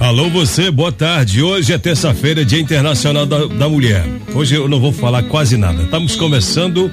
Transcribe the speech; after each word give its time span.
Alô 0.00 0.28
você, 0.28 0.70
boa 0.70 0.92
tarde. 0.92 1.42
Hoje 1.42 1.72
é 1.72 1.78
terça-feira, 1.78 2.44
Dia 2.44 2.60
Internacional 2.60 3.26
da, 3.26 3.46
da 3.46 3.68
Mulher. 3.68 4.04
Hoje 4.34 4.54
eu 4.54 4.68
não 4.68 4.80
vou 4.80 4.92
falar 4.92 5.22
quase 5.24 5.56
nada. 5.56 5.82
Estamos 5.82 6.16
começando 6.16 6.90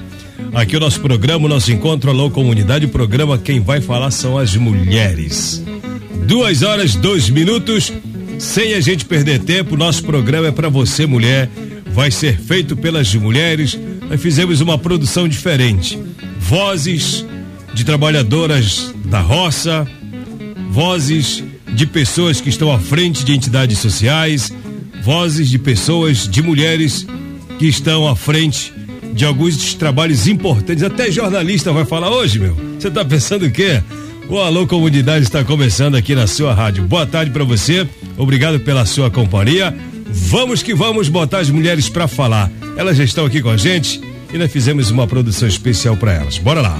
Aqui 0.54 0.76
o 0.76 0.80
nosso 0.80 1.00
programa, 1.00 1.46
o 1.46 1.48
nosso 1.48 1.72
encontro 1.72 2.10
Alô 2.10 2.30
Comunidade, 2.30 2.84
o 2.84 2.90
programa 2.90 3.38
quem 3.38 3.58
vai 3.58 3.80
falar 3.80 4.10
são 4.10 4.36
as 4.36 4.54
mulheres. 4.54 5.64
Duas 6.26 6.62
horas, 6.62 6.94
dois 6.94 7.30
minutos, 7.30 7.90
sem 8.38 8.74
a 8.74 8.80
gente 8.80 9.06
perder 9.06 9.40
tempo, 9.40 9.78
nosso 9.78 10.04
programa 10.04 10.48
é 10.48 10.52
para 10.52 10.68
você, 10.68 11.06
mulher. 11.06 11.48
Vai 11.86 12.10
ser 12.10 12.38
feito 12.38 12.76
pelas 12.76 13.14
mulheres. 13.14 13.78
Nós 14.08 14.20
fizemos 14.20 14.60
uma 14.60 14.76
produção 14.76 15.26
diferente. 15.26 15.98
Vozes 16.38 17.24
de 17.72 17.82
trabalhadoras 17.82 18.94
da 19.06 19.20
roça, 19.20 19.86
vozes 20.70 21.42
de 21.72 21.86
pessoas 21.86 22.40
que 22.40 22.48
estão 22.48 22.70
à 22.70 22.78
frente 22.78 23.24
de 23.24 23.32
entidades 23.32 23.78
sociais, 23.78 24.52
vozes 25.02 25.48
de 25.48 25.58
pessoas, 25.58 26.28
de 26.28 26.42
mulheres 26.42 27.06
que 27.58 27.66
estão 27.66 28.06
à 28.08 28.14
frente 28.14 28.72
de 29.12 29.24
alguns 29.24 29.74
trabalhos 29.74 30.26
importantes. 30.26 30.82
Até 30.82 31.10
jornalista 31.10 31.72
vai 31.72 31.84
falar 31.84 32.10
hoje, 32.10 32.38
meu. 32.38 32.56
Você 32.78 32.90
tá 32.90 33.04
pensando 33.04 33.46
o 33.46 33.50
quê? 33.50 33.82
O 34.28 34.38
Alô 34.38 34.66
Comunidade 34.66 35.24
está 35.24 35.44
começando 35.44 35.94
aqui 35.94 36.14
na 36.14 36.26
sua 36.26 36.54
rádio. 36.54 36.84
Boa 36.84 37.06
tarde 37.06 37.30
para 37.30 37.44
você. 37.44 37.86
Obrigado 38.16 38.60
pela 38.60 38.86
sua 38.86 39.10
companhia. 39.10 39.76
Vamos 40.06 40.62
que 40.62 40.74
vamos 40.74 41.08
botar 41.08 41.38
as 41.38 41.50
mulheres 41.50 41.88
para 41.88 42.06
falar. 42.06 42.50
Elas 42.76 42.96
já 42.96 43.04
estão 43.04 43.26
aqui 43.26 43.42
com 43.42 43.50
a 43.50 43.56
gente 43.56 44.00
e 44.32 44.38
nós 44.38 44.50
fizemos 44.50 44.90
uma 44.90 45.06
produção 45.06 45.48
especial 45.48 45.96
para 45.96 46.12
elas. 46.14 46.38
Bora 46.38 46.60
lá. 46.60 46.78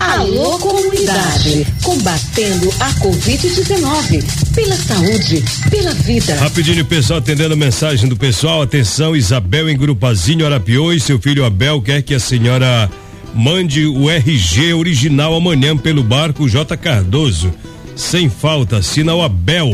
Alô 0.00 0.58
Comunidade, 0.58 1.66
combatendo 1.82 2.70
a 2.80 2.90
Covid-19, 2.94 4.54
pela 4.54 4.74
saúde, 4.74 5.44
pela 5.68 5.92
vida. 5.92 6.36
Rapidinho, 6.36 6.82
pessoal, 6.86 7.18
atendendo 7.18 7.52
a 7.52 7.56
mensagem 7.56 8.08
do 8.08 8.16
pessoal, 8.16 8.62
atenção, 8.62 9.14
Isabel 9.14 9.68
em 9.68 9.76
Grupazinho 9.76 10.46
Arapiões, 10.46 11.02
seu 11.02 11.18
filho 11.18 11.44
Abel 11.44 11.82
quer 11.82 12.00
que 12.00 12.14
a 12.14 12.18
senhora 12.18 12.90
mande 13.34 13.86
o 13.86 14.08
RG 14.08 14.72
original 14.72 15.34
amanhã 15.34 15.76
pelo 15.76 16.02
barco 16.02 16.48
J 16.48 16.78
Cardoso, 16.78 17.52
sem 17.94 18.30
falta, 18.30 18.78
assina 18.78 19.14
o 19.14 19.20
Abel. 19.20 19.70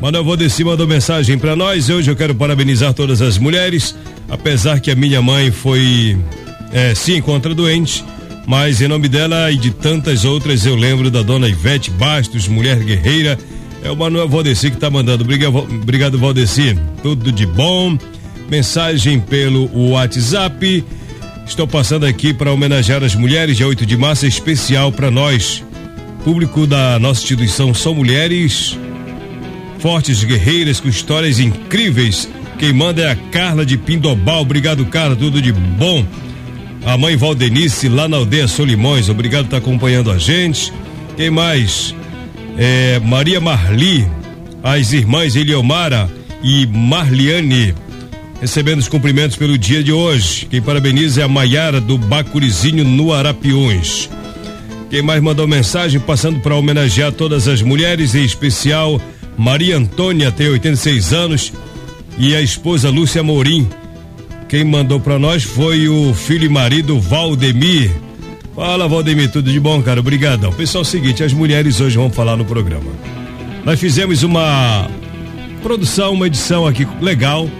Manuel 0.00 0.24
Valdeci 0.24 0.62
mandou 0.62 0.86
mensagem 0.86 1.36
para 1.36 1.56
nós, 1.56 1.90
hoje 1.90 2.08
eu 2.08 2.14
quero 2.14 2.34
parabenizar 2.34 2.94
todas 2.94 3.20
as 3.20 3.38
mulheres, 3.38 3.92
apesar 4.28 4.78
que 4.78 4.90
a 4.90 4.94
minha 4.94 5.20
mãe 5.20 5.50
foi, 5.50 6.16
é, 6.72 6.94
se 6.94 7.16
encontra 7.16 7.52
doente, 7.52 8.04
mas 8.46 8.80
em 8.80 8.86
nome 8.86 9.08
dela 9.08 9.50
e 9.50 9.56
de 9.56 9.72
tantas 9.72 10.24
outras, 10.24 10.64
eu 10.64 10.76
lembro 10.76 11.10
da 11.10 11.20
dona 11.20 11.48
Ivete 11.48 11.90
Bastos, 11.90 12.46
mulher 12.46 12.78
guerreira. 12.78 13.36
É 13.82 13.90
o 13.90 13.96
Manuel 13.96 14.28
Valdeci 14.28 14.70
que 14.70 14.76
está 14.76 14.88
mandando. 14.88 15.24
Obrigado, 15.24 16.16
Valdeci. 16.16 16.78
Tudo 17.02 17.32
de 17.32 17.44
bom. 17.44 17.98
Mensagem 18.48 19.18
pelo 19.18 19.68
WhatsApp. 19.90 20.84
Estou 21.44 21.66
passando 21.66 22.06
aqui 22.06 22.32
para 22.32 22.52
homenagear 22.52 23.02
as 23.02 23.16
mulheres, 23.16 23.56
dia 23.56 23.66
8 23.66 23.84
de 23.84 23.96
março, 23.96 24.26
especial 24.26 24.92
para 24.92 25.10
nós. 25.10 25.64
Público 26.24 26.66
da 26.66 26.98
nossa 27.00 27.22
instituição 27.22 27.74
são 27.74 27.94
mulheres 27.94 28.78
fortes, 29.80 30.22
guerreiras, 30.22 30.78
com 30.78 30.88
histórias 30.88 31.40
incríveis. 31.40 32.28
Quem 32.58 32.72
manda 32.72 33.02
é 33.02 33.10
a 33.10 33.16
Carla 33.16 33.66
de 33.66 33.76
Pindobal. 33.76 34.42
Obrigado, 34.42 34.86
Carla. 34.86 35.16
Tudo 35.16 35.42
de 35.42 35.52
bom 35.52 36.04
a 36.86 36.96
mãe 36.96 37.16
Valdenice 37.16 37.88
lá 37.88 38.08
na 38.08 38.16
aldeia 38.16 38.46
Solimões, 38.46 39.08
obrigado 39.08 39.46
por 39.46 39.56
estar 39.56 39.56
acompanhando 39.56 40.08
a 40.08 40.18
gente. 40.18 40.72
Quem 41.16 41.30
mais? 41.30 41.92
É, 42.56 43.00
Maria 43.00 43.40
Marli, 43.40 44.06
as 44.62 44.92
irmãs 44.92 45.34
Eliomara 45.34 46.08
e 46.44 46.64
Marliane, 46.68 47.74
recebendo 48.40 48.78
os 48.78 48.88
cumprimentos 48.88 49.36
pelo 49.36 49.58
dia 49.58 49.82
de 49.82 49.90
hoje. 49.90 50.46
Quem 50.46 50.62
parabeniza 50.62 51.22
é 51.22 51.24
a 51.24 51.28
Maiara 51.28 51.80
do 51.80 51.98
Bacurizinho 51.98 52.84
no 52.84 53.12
Arapiões. 53.12 54.08
Quem 54.88 55.02
mais 55.02 55.20
mandou 55.20 55.48
mensagem 55.48 55.98
passando 55.98 56.38
para 56.38 56.54
homenagear 56.54 57.10
todas 57.10 57.48
as 57.48 57.62
mulheres, 57.62 58.14
em 58.14 58.22
especial 58.22 59.00
Maria 59.36 59.76
Antônia, 59.76 60.30
tem 60.30 60.46
86 60.46 61.12
anos, 61.12 61.52
e 62.16 62.36
a 62.36 62.40
esposa 62.40 62.88
Lúcia 62.90 63.24
Morim 63.24 63.68
quem 64.48 64.64
mandou 64.64 65.00
para 65.00 65.18
nós 65.18 65.42
foi 65.42 65.88
o 65.88 66.14
filho 66.14 66.44
e 66.44 66.48
marido 66.48 67.00
Valdemir. 67.00 67.90
Fala, 68.54 68.88
Valdemir, 68.88 69.30
tudo 69.30 69.50
de 69.50 69.58
bom, 69.58 69.82
cara? 69.82 70.00
Obrigadão. 70.00 70.52
Pessoal, 70.52 70.82
é 70.82 70.86
o 70.86 70.88
seguinte, 70.88 71.22
as 71.22 71.32
mulheres 71.32 71.80
hoje 71.80 71.96
vão 71.96 72.10
falar 72.10 72.36
no 72.36 72.44
programa. 72.44 72.90
Nós 73.64 73.80
fizemos 73.80 74.22
uma 74.22 74.88
produção, 75.62 76.14
uma 76.14 76.26
edição 76.26 76.66
aqui 76.66 76.86
legal 77.00 77.50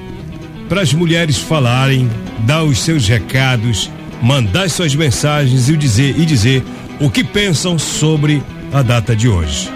para 0.69 0.81
as 0.81 0.93
mulheres 0.93 1.37
falarem, 1.37 2.09
dar 2.41 2.63
os 2.63 2.79
seus 2.79 3.07
recados, 3.07 3.91
mandar 4.23 4.71
suas 4.71 4.95
mensagens 4.95 5.69
e 5.69 5.77
dizer 5.77 6.19
e 6.19 6.25
dizer 6.25 6.63
o 7.01 7.11
que 7.11 7.25
pensam 7.25 7.79
sobre 7.79 8.43
a 8.73 8.83
data 8.83 9.15
de 9.15 9.29
hoje. 9.29 9.71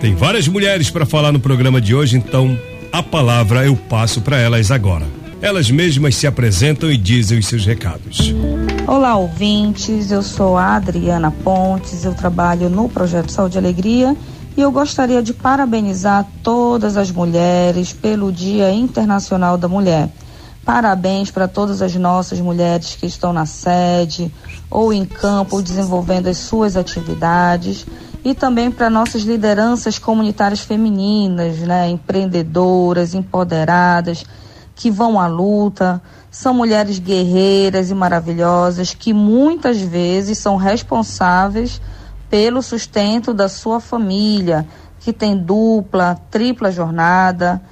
Tem 0.00 0.14
várias 0.14 0.46
mulheres 0.46 0.90
para 0.90 1.06
falar 1.06 1.32
no 1.32 1.40
programa 1.40 1.80
de 1.80 1.94
hoje, 1.94 2.16
então 2.16 2.58
a 2.92 3.02
palavra 3.02 3.64
eu 3.64 3.74
passo 3.74 4.20
para 4.20 4.38
elas 4.38 4.70
agora. 4.70 5.15
Elas 5.40 5.70
mesmas 5.70 6.16
se 6.16 6.26
apresentam 6.26 6.90
e 6.90 6.96
dizem 6.96 7.38
os 7.38 7.46
seus 7.46 7.66
recados. 7.66 8.34
Olá, 8.86 9.16
ouvintes. 9.16 10.10
Eu 10.10 10.22
sou 10.22 10.56
a 10.56 10.76
Adriana 10.76 11.30
Pontes. 11.30 12.04
Eu 12.04 12.14
trabalho 12.14 12.70
no 12.70 12.88
Projeto 12.88 13.30
Saúde 13.30 13.56
e 13.56 13.58
Alegria 13.58 14.16
e 14.56 14.60
eu 14.62 14.72
gostaria 14.72 15.22
de 15.22 15.34
parabenizar 15.34 16.26
todas 16.42 16.96
as 16.96 17.10
mulheres 17.10 17.92
pelo 17.92 18.32
Dia 18.32 18.72
Internacional 18.72 19.58
da 19.58 19.68
Mulher. 19.68 20.08
Parabéns 20.64 21.30
para 21.30 21.46
todas 21.46 21.82
as 21.82 21.94
nossas 21.94 22.40
mulheres 22.40 22.96
que 22.98 23.06
estão 23.06 23.32
na 23.32 23.44
sede 23.44 24.32
ou 24.70 24.90
em 24.90 25.04
campo 25.04 25.60
desenvolvendo 25.60 26.28
as 26.28 26.38
suas 26.38 26.76
atividades 26.76 27.86
e 28.24 28.34
também 28.34 28.70
para 28.70 28.88
nossas 28.88 29.22
lideranças 29.22 29.98
comunitárias 29.98 30.60
femininas, 30.60 31.58
né, 31.58 31.88
empreendedoras, 31.90 33.14
empoderadas 33.14 34.24
que 34.76 34.90
vão 34.90 35.18
à 35.18 35.26
luta, 35.26 36.02
são 36.30 36.52
mulheres 36.52 36.98
guerreiras 36.98 37.90
e 37.90 37.94
maravilhosas 37.94 38.92
que 38.94 39.14
muitas 39.14 39.80
vezes 39.80 40.36
são 40.36 40.56
responsáveis 40.56 41.80
pelo 42.28 42.60
sustento 42.60 43.32
da 43.32 43.48
sua 43.48 43.80
família, 43.80 44.68
que 45.00 45.14
tem 45.14 45.34
dupla, 45.34 46.20
tripla 46.30 46.70
jornada. 46.70 47.62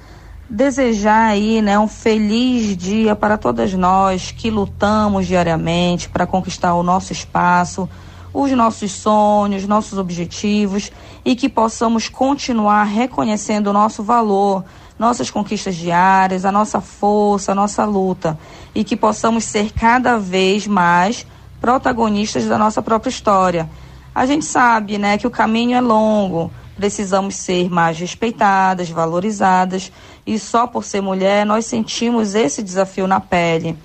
Desejar 0.49 1.29
aí, 1.29 1.61
né, 1.61 1.77
um 1.77 1.87
feliz 1.87 2.75
dia 2.75 3.15
para 3.15 3.37
todas 3.37 3.71
nós 3.73 4.31
que 4.31 4.49
lutamos 4.49 5.27
diariamente 5.27 6.09
para 6.09 6.25
conquistar 6.25 6.73
o 6.73 6.81
nosso 6.81 7.13
espaço, 7.13 7.87
os 8.33 8.51
nossos 8.51 8.91
sonhos, 8.91 9.67
nossos 9.67 9.99
objetivos 9.99 10.91
e 11.23 11.35
que 11.35 11.49
possamos 11.49 12.09
continuar 12.09 12.83
reconhecendo 12.83 13.67
o 13.67 13.73
nosso 13.73 14.01
valor 14.01 14.63
nossas 14.97 15.29
conquistas 15.29 15.75
diárias, 15.75 16.45
a 16.45 16.51
nossa 16.51 16.79
força, 16.79 17.51
a 17.51 17.55
nossa 17.55 17.83
luta 17.85 18.37
e 18.73 18.83
que 18.83 18.95
possamos 18.95 19.43
ser 19.43 19.71
cada 19.71 20.17
vez 20.17 20.65
mais 20.65 21.25
protagonistas 21.59 22.45
da 22.45 22.57
nossa 22.57 22.81
própria 22.81 23.09
história. 23.09 23.69
A 24.13 24.25
gente 24.25 24.45
sabe, 24.45 24.97
né, 24.97 25.17
que 25.17 25.27
o 25.27 25.31
caminho 25.31 25.75
é 25.75 25.81
longo, 25.81 26.51
precisamos 26.75 27.35
ser 27.35 27.69
mais 27.69 27.99
respeitadas, 27.99 28.89
valorizadas 28.89 29.91
e 30.25 30.39
só 30.39 30.67
por 30.67 30.83
ser 30.83 31.01
mulher 31.01 31.45
nós 31.45 31.65
sentimos 31.65 32.35
esse 32.35 32.63
desafio 32.63 33.07
na 33.07 33.19
pele. 33.19 33.77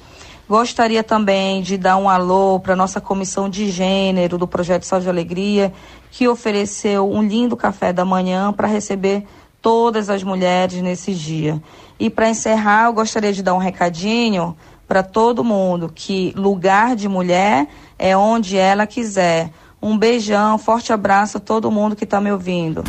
Gostaria 0.49 1.05
também 1.05 1.63
de 1.63 1.79
dar 1.79 1.97
um 1.97 2.09
alô 2.09 2.59
para 2.59 2.75
nossa 2.75 3.01
comissão 3.01 3.49
de 3.49 3.71
gênero 3.71 4.37
do 4.37 4.49
projeto 4.49 4.85
Saúde 4.85 5.07
e 5.07 5.09
Alegria, 5.09 5.73
que 6.11 6.27
ofereceu 6.27 7.09
um 7.09 7.23
lindo 7.23 7.57
café 7.57 7.93
da 7.93 8.05
manhã 8.05 8.53
para 8.53 8.67
receber 8.67 9.25
todas 9.61 10.09
as 10.09 10.23
mulheres 10.23 10.81
nesse 10.83 11.15
dia. 11.15 11.61
E 11.99 12.09
para 12.09 12.29
encerrar, 12.29 12.87
eu 12.87 12.93
gostaria 12.93 13.33
de 13.33 13.43
dar 13.43 13.55
um 13.55 13.59
recadinho 13.59 14.57
para 14.89 15.03
todo 15.03 15.45
mundo 15.45 15.93
que 15.95 16.33
lugar 16.37 16.97
de 16.97 17.09
mulher 17.09 17.69
é 17.99 18.17
onde 18.17 18.57
ela 18.57 18.87
quiser. 18.87 19.51
Um 19.81 19.97
beijão, 19.97 20.59
forte 20.59 20.93
abraço 20.93 21.37
a 21.37 21.41
todo 21.41 21.71
mundo 21.71 21.95
que 21.95 22.05
está 22.05 22.21
me 22.21 22.33
ouvindo. 22.33 22.83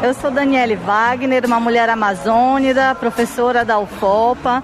Eu 0.00 0.14
sou 0.14 0.30
Daniele 0.30 0.76
Wagner, 0.76 1.44
uma 1.44 1.58
mulher 1.58 1.88
amazônica, 1.90 2.94
professora 3.00 3.64
da 3.64 3.80
UFOPA. 3.80 4.62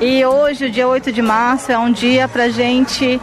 E 0.00 0.24
hoje, 0.24 0.66
o 0.66 0.70
dia 0.70 0.86
8 0.86 1.10
de 1.10 1.20
março, 1.20 1.72
é 1.72 1.78
um 1.78 1.90
dia 1.90 2.28
para 2.28 2.48
gente 2.48 3.20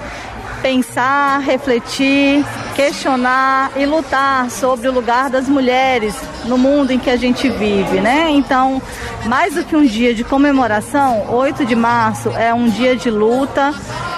pensar, 0.61 1.39
refletir, 1.39 2.43
questionar 2.75 3.71
e 3.75 3.85
lutar 3.85 4.51
sobre 4.51 4.87
o 4.87 4.91
lugar 4.91 5.29
das 5.29 5.47
mulheres 5.47 6.13
no 6.43 6.57
mundo 6.57 6.91
em 6.91 6.99
que 6.99 7.09
a 7.09 7.15
gente 7.15 7.49
vive, 7.49 8.01
né? 8.01 8.29
Então, 8.29 8.81
mais 9.25 9.55
do 9.55 9.63
que 9.63 9.75
um 9.75 9.85
dia 9.85 10.13
de 10.13 10.23
comemoração, 10.23 11.25
8 11.29 11.65
de 11.65 11.75
março 11.75 12.29
é 12.29 12.53
um 12.53 12.67
dia 12.69 12.95
de 12.95 13.09
luta, 13.09 13.73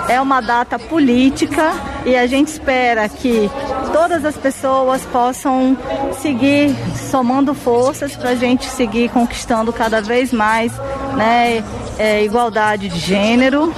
é 0.09 0.19
uma 0.19 0.41
data 0.41 0.79
política 0.79 1.73
e 2.05 2.15
a 2.15 2.25
gente 2.25 2.47
espera 2.47 3.07
que 3.07 3.49
todas 3.93 4.25
as 4.25 4.35
pessoas 4.35 5.03
possam 5.05 5.77
seguir 6.19 6.75
somando 7.11 7.53
forças 7.53 8.15
para 8.15 8.31
a 8.31 8.35
gente 8.35 8.65
seguir 8.65 9.09
conquistando 9.09 9.71
cada 9.71 10.01
vez 10.01 10.33
mais 10.33 10.71
né, 11.15 11.63
é, 11.97 12.23
igualdade 12.23 12.89
de 12.89 12.99
gênero 12.99 13.73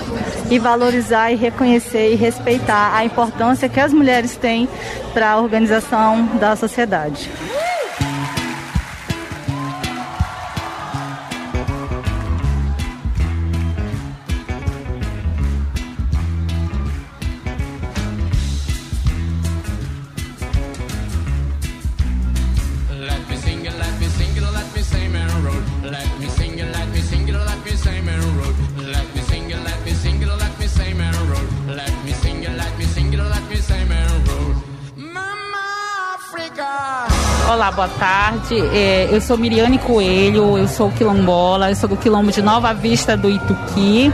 e 0.49 0.59
valorizar 0.59 1.31
e 1.31 1.35
reconhecer 1.35 2.11
e 2.11 2.15
respeitar 2.15 2.95
a 2.95 3.05
importância 3.05 3.69
que 3.69 3.79
as 3.79 3.93
mulheres 3.93 4.35
têm 4.35 4.67
para 5.13 5.31
a 5.31 5.39
organização 5.39 6.25
da 6.39 6.55
sociedade. 6.55 7.29
Boa 37.79 37.87
tarde. 37.87 38.59
É, 38.73 39.07
eu 39.09 39.21
sou 39.21 39.37
Miriane 39.37 39.77
Coelho, 39.77 40.57
eu 40.57 40.67
sou 40.67 40.91
quilombola, 40.91 41.69
eu 41.69 41.75
sou 41.77 41.87
do 41.87 41.95
quilombo 41.95 42.29
de 42.29 42.41
Nova 42.41 42.73
Vista 42.73 43.15
do 43.15 43.29
Ituqui 43.29 44.11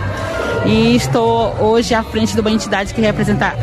e 0.67 0.95
estou 0.95 1.51
hoje 1.59 1.95
à 1.95 2.03
frente 2.03 2.35
de 2.35 2.41
uma 2.41 2.51
entidade 2.51 2.94
que 2.94 3.01
representa 3.01 3.56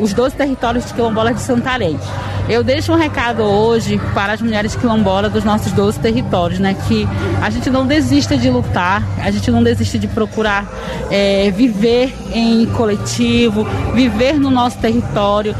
os 0.00 0.14
12 0.14 0.34
territórios 0.34 0.86
de 0.86 0.94
quilombolas 0.94 1.34
de 1.34 1.42
Santarém. 1.42 2.00
Eu 2.48 2.64
deixo 2.64 2.90
um 2.90 2.96
recado 2.96 3.42
hoje 3.42 4.00
para 4.14 4.32
as 4.32 4.40
mulheres 4.40 4.74
quilombolas 4.74 5.30
dos 5.30 5.44
nossos 5.44 5.72
12 5.72 6.00
territórios, 6.00 6.58
né? 6.58 6.74
Que 6.88 7.06
a 7.42 7.50
gente 7.50 7.68
não 7.68 7.86
desista 7.86 8.38
de 8.38 8.48
lutar, 8.48 9.02
a 9.22 9.30
gente 9.30 9.50
não 9.50 9.62
desista 9.62 9.98
de 9.98 10.08
procurar 10.08 10.66
é, 11.10 11.50
viver 11.50 12.14
em 12.32 12.64
coletivo, 12.64 13.66
viver 13.92 14.40
no 14.40 14.50
nosso 14.50 14.78
território, 14.78 15.54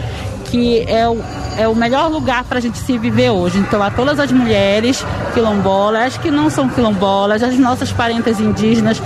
que 0.47 0.87
é 0.89 1.07
o 1.07 1.23
é 1.59 1.69
o 1.69 1.75
melhor 1.75 2.11
lugar 2.11 2.45
para 2.45 2.59
a 2.59 2.61
gente 2.61 2.79
se 2.79 2.99
viver 2.99 3.31
hoje. 3.31 3.59
Então, 3.59 3.83
a 3.83 3.91
todas 3.91 4.19
as 4.19 4.31
mulheres 4.33 5.05
quilombolas, 5.35 6.17
que 6.17 6.31
não 6.31 6.51
são 6.51 6.69
quilombolas, 6.69 7.43
as 7.43 7.59
nossas 7.59 7.93
parentes 7.93 8.41
indígenas, 8.41 9.01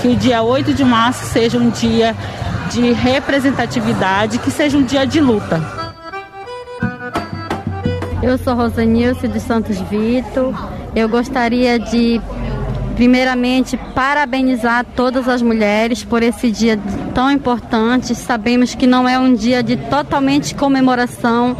que 0.00 0.08
o 0.08 0.16
dia 0.16 0.42
8 0.42 0.72
de 0.74 0.84
março 0.84 1.26
seja 1.26 1.58
um 1.58 1.70
dia 1.70 2.16
de 2.70 2.92
representatividade, 2.92 4.38
que 4.38 4.50
seja 4.50 4.78
um 4.78 4.82
dia 4.82 5.06
de 5.06 5.20
luta. 5.20 5.60
Eu 8.22 8.36
sou 8.38 8.54
Rosanilce 8.54 9.26
de 9.26 9.40
Santos 9.40 9.78
Vito. 9.80 10.54
Eu 10.94 11.08
gostaria 11.08 11.78
de 11.78 12.20
Primeiramente, 13.00 13.78
parabenizar 13.94 14.84
todas 14.94 15.26
as 15.26 15.40
mulheres 15.40 16.04
por 16.04 16.22
esse 16.22 16.50
dia 16.50 16.78
tão 17.14 17.30
importante. 17.30 18.14
Sabemos 18.14 18.74
que 18.74 18.86
não 18.86 19.08
é 19.08 19.18
um 19.18 19.32
dia 19.32 19.62
de 19.62 19.74
totalmente 19.74 20.54
comemoração, 20.54 21.56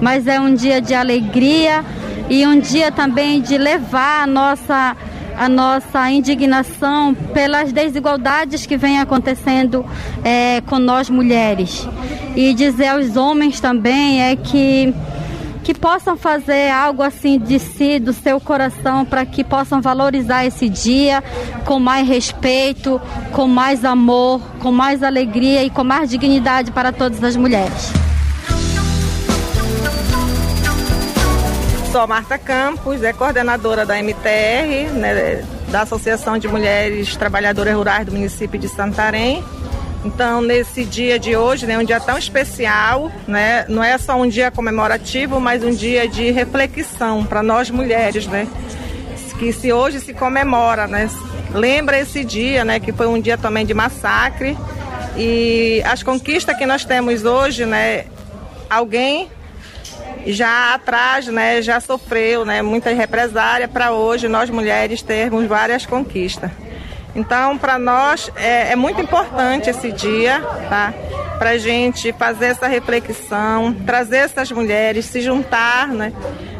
mas 0.00 0.26
é 0.26 0.40
um 0.40 0.54
dia 0.54 0.80
de 0.80 0.94
alegria 0.94 1.84
e 2.30 2.46
um 2.46 2.58
dia 2.58 2.90
também 2.90 3.42
de 3.42 3.58
levar 3.58 4.22
a 4.22 4.26
nossa 4.26 4.96
a 5.36 5.46
nossa 5.46 6.10
indignação 6.10 7.14
pelas 7.34 7.70
desigualdades 7.70 8.64
que 8.64 8.78
vem 8.78 8.98
acontecendo 8.98 9.84
é, 10.24 10.62
com 10.62 10.78
nós 10.78 11.10
mulheres. 11.10 11.86
E 12.34 12.54
dizer 12.54 12.88
aos 12.88 13.14
homens 13.14 13.60
também 13.60 14.22
é 14.22 14.34
que 14.34 14.94
que 15.68 15.74
possam 15.74 16.16
fazer 16.16 16.70
algo 16.70 17.02
assim 17.02 17.38
de 17.38 17.58
si, 17.58 17.98
do 17.98 18.14
seu 18.14 18.40
coração, 18.40 19.04
para 19.04 19.26
que 19.26 19.44
possam 19.44 19.82
valorizar 19.82 20.46
esse 20.46 20.66
dia 20.66 21.22
com 21.66 21.78
mais 21.78 22.08
respeito, 22.08 22.98
com 23.32 23.46
mais 23.46 23.84
amor, 23.84 24.40
com 24.60 24.72
mais 24.72 25.02
alegria 25.02 25.62
e 25.62 25.68
com 25.68 25.84
mais 25.84 26.08
dignidade 26.08 26.70
para 26.70 26.90
todas 26.90 27.22
as 27.22 27.36
mulheres. 27.36 27.92
Sou 31.92 32.06
Marta 32.06 32.38
Campos, 32.38 33.02
é 33.02 33.12
coordenadora 33.12 33.84
da 33.84 33.98
MTR, 33.98 34.90
né, 34.94 35.44
da 35.68 35.82
Associação 35.82 36.38
de 36.38 36.48
Mulheres 36.48 37.14
Trabalhadoras 37.14 37.74
Rurais 37.74 38.06
do 38.06 38.12
município 38.12 38.58
de 38.58 38.70
Santarém. 38.70 39.44
Então, 40.08 40.40
nesse 40.40 40.86
dia 40.86 41.18
de 41.18 41.36
hoje, 41.36 41.66
né, 41.66 41.78
um 41.78 41.84
dia 41.84 42.00
tão 42.00 42.16
especial, 42.16 43.12
né, 43.26 43.66
não 43.68 43.84
é 43.84 43.98
só 43.98 44.16
um 44.16 44.26
dia 44.26 44.50
comemorativo, 44.50 45.38
mas 45.38 45.62
um 45.62 45.70
dia 45.70 46.08
de 46.08 46.30
reflexão 46.30 47.26
para 47.26 47.42
nós 47.42 47.68
mulheres, 47.68 48.26
né, 48.26 48.48
que 49.38 49.52
se 49.52 49.70
hoje 49.70 50.00
se 50.00 50.14
comemora, 50.14 50.86
né, 50.86 51.10
lembra 51.52 51.98
esse 51.98 52.24
dia, 52.24 52.64
né, 52.64 52.80
que 52.80 52.90
foi 52.90 53.06
um 53.06 53.20
dia 53.20 53.36
também 53.36 53.66
de 53.66 53.74
massacre 53.74 54.56
e 55.14 55.82
as 55.84 56.02
conquistas 56.02 56.56
que 56.56 56.64
nós 56.64 56.86
temos 56.86 57.24
hoje, 57.24 57.66
né, 57.66 58.06
alguém 58.70 59.28
já 60.26 60.72
atrás, 60.72 61.26
né, 61.26 61.60
já 61.60 61.80
sofreu, 61.80 62.46
né, 62.46 62.62
muita 62.62 62.94
represária 62.94 63.68
para 63.68 63.92
hoje 63.92 64.26
nós 64.26 64.48
mulheres 64.48 65.02
termos 65.02 65.46
várias 65.46 65.84
conquistas. 65.84 66.50
Então, 67.18 67.58
para 67.58 67.80
nós 67.80 68.30
é, 68.36 68.72
é, 68.72 68.76
muito 68.76 69.00
importante 69.00 69.68
esse 69.68 69.90
dia, 69.90 70.40
tá? 70.68 70.94
Para 71.36 71.50
a 71.50 71.58
gente 71.58 72.12
fazer 72.12 72.46
essa 72.46 72.68
reflexão, 72.68 73.74
trazer 73.84 74.18
essas 74.18 74.52
mulheres, 74.52 75.06
se 75.06 75.20
juntar, 75.20 75.88
né? 75.88 76.12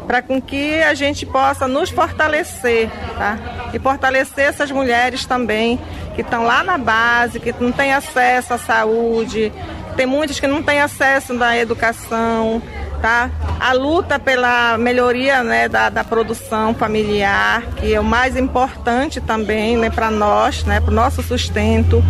Para 0.05 0.21
com 0.21 0.41
que 0.41 0.83
a 0.83 0.93
gente 0.93 1.25
possa 1.25 1.65
nos 1.65 1.89
fortalecer, 1.89 2.89
tá? 3.17 3.39
E 3.73 3.79
fortalecer 3.79 4.49
essas 4.49 4.69
mulheres 4.69 5.25
também 5.25 5.79
que 6.13 6.21
estão 6.21 6.43
lá 6.43 6.61
na 6.61 6.77
base, 6.77 7.39
que 7.39 7.55
não 7.57 7.71
têm 7.71 7.93
acesso 7.93 8.53
à 8.53 8.57
saúde, 8.57 9.53
tem 9.95 10.05
muitas 10.05 10.41
que 10.41 10.47
não 10.47 10.61
têm 10.61 10.81
acesso 10.81 11.41
à 11.41 11.57
educação, 11.57 12.61
tá? 13.01 13.29
A 13.59 13.73
luta 13.73 14.19
pela 14.19 14.77
melhoria 14.77 15.43
né, 15.43 15.67
da, 15.67 15.89
da 15.89 16.03
produção 16.03 16.73
familiar, 16.73 17.63
que 17.77 17.93
é 17.93 17.99
o 17.99 18.03
mais 18.03 18.35
importante 18.37 19.19
também 19.19 19.77
né, 19.77 19.89
para 19.89 20.09
nós, 20.11 20.63
né, 20.65 20.79
para 20.79 20.91
o 20.91 20.93
nosso 20.93 21.21
sustento 21.21 22.03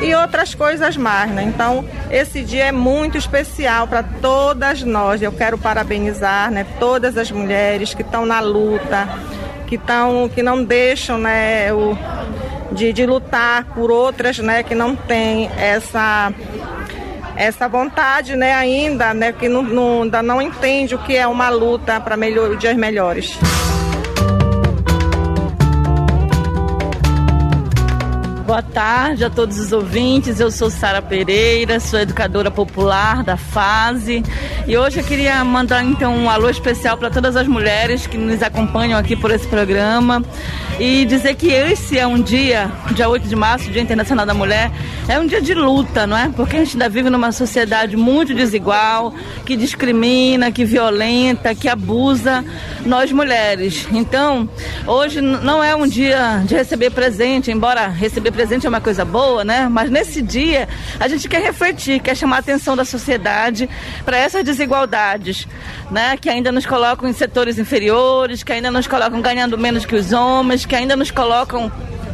e 0.00 0.14
outras 0.14 0.54
coisas 0.54 0.96
mais. 0.96 1.30
Né? 1.30 1.42
Então, 1.42 1.84
esse 2.10 2.42
dia 2.42 2.64
é 2.66 2.72
muito 2.72 3.16
especial 3.16 3.86
para 3.86 4.02
todas 4.02 4.82
nós. 4.82 5.22
Eu 5.22 5.32
quero 5.32 5.58
parabenizar 5.58 6.50
né, 6.50 6.66
todas 6.78 7.16
as 7.16 7.30
mulheres 7.30 7.94
que 7.94 8.02
estão 8.02 8.26
na 8.26 8.40
luta, 8.40 9.08
que, 9.66 9.78
tão, 9.78 10.28
que 10.28 10.42
não 10.42 10.64
deixam 10.64 11.18
né, 11.18 11.72
o, 11.72 11.96
de, 12.72 12.92
de 12.92 13.06
lutar 13.06 13.64
por 13.74 13.90
outras 13.90 14.38
né, 14.38 14.62
que 14.62 14.74
não 14.74 14.96
têm 14.96 15.50
essa 15.56 16.32
essa 17.40 17.66
vontade, 17.66 18.36
né, 18.36 18.52
ainda, 18.52 19.14
né, 19.14 19.32
que 19.32 19.48
não, 19.48 19.62
não, 19.62 20.02
ainda 20.02 20.22
não 20.22 20.42
entende 20.42 20.94
o 20.94 20.98
que 20.98 21.16
é 21.16 21.26
uma 21.26 21.48
luta 21.48 21.98
para 21.98 22.14
melhor, 22.14 22.54
dias 22.56 22.76
melhores. 22.76 23.38
Boa 28.50 28.62
tarde 28.62 29.24
a 29.24 29.30
todos 29.30 29.60
os 29.60 29.70
ouvintes. 29.70 30.40
Eu 30.40 30.50
sou 30.50 30.68
Sara 30.70 31.00
Pereira, 31.00 31.78
sou 31.78 32.00
educadora 32.00 32.50
popular 32.50 33.22
da 33.22 33.36
Fase. 33.36 34.24
E 34.66 34.76
hoje 34.76 34.98
eu 34.98 35.04
queria 35.04 35.44
mandar 35.44 35.84
então 35.84 36.16
um 36.16 36.28
alô 36.28 36.50
especial 36.50 36.98
para 36.98 37.10
todas 37.10 37.36
as 37.36 37.46
mulheres 37.46 38.08
que 38.08 38.18
nos 38.18 38.42
acompanham 38.42 38.98
aqui 38.98 39.14
por 39.14 39.30
esse 39.30 39.46
programa 39.46 40.20
e 40.80 41.04
dizer 41.04 41.34
que 41.36 41.46
esse 41.48 41.96
é 41.96 42.04
um 42.04 42.20
dia, 42.20 42.72
dia 42.92 43.08
8 43.08 43.28
de 43.28 43.36
março, 43.36 43.70
Dia 43.70 43.82
Internacional 43.82 44.26
da 44.26 44.34
Mulher, 44.34 44.72
é 45.06 45.18
um 45.18 45.26
dia 45.26 45.40
de 45.40 45.54
luta, 45.54 46.06
não 46.06 46.16
é? 46.16 46.30
Porque 46.30 46.56
a 46.56 46.58
gente 46.60 46.72
ainda 46.72 46.88
vive 46.88 47.10
numa 47.10 47.30
sociedade 47.32 47.96
muito 47.96 48.34
desigual, 48.34 49.14
que 49.44 49.56
discrimina, 49.56 50.50
que 50.50 50.64
violenta, 50.64 51.54
que 51.54 51.68
abusa 51.68 52.44
nós 52.84 53.12
mulheres. 53.12 53.86
Então, 53.92 54.48
hoje 54.86 55.20
não 55.20 55.62
é 55.62 55.76
um 55.76 55.86
dia 55.86 56.42
de 56.46 56.54
receber 56.54 56.90
presente, 56.90 57.50
embora 57.50 57.88
receber 57.88 58.30
presente 58.40 58.64
é 58.64 58.70
uma 58.70 58.80
coisa 58.80 59.04
boa, 59.04 59.44
né? 59.44 59.68
Mas 59.70 59.90
nesse 59.90 60.22
dia 60.22 60.66
a 60.98 61.06
gente 61.08 61.28
quer 61.28 61.42
refletir, 61.42 62.00
quer 62.00 62.16
chamar 62.16 62.36
a 62.36 62.38
atenção 62.38 62.74
da 62.74 62.86
sociedade 62.86 63.68
para 64.02 64.16
essas 64.16 64.42
desigualdades, 64.42 65.46
né? 65.90 66.16
Que 66.16 66.30
ainda 66.30 66.50
nos 66.50 66.64
colocam 66.64 67.06
em 67.06 67.12
setores 67.12 67.58
inferiores, 67.58 68.42
que 68.42 68.50
ainda 68.50 68.70
nos 68.70 68.86
colocam 68.86 69.20
ganhando 69.20 69.58
menos 69.58 69.84
que 69.84 69.94
os 69.94 70.10
homens, 70.10 70.64
que 70.64 70.74
ainda 70.74 70.96
nos 70.96 71.10
colocam 71.10 71.70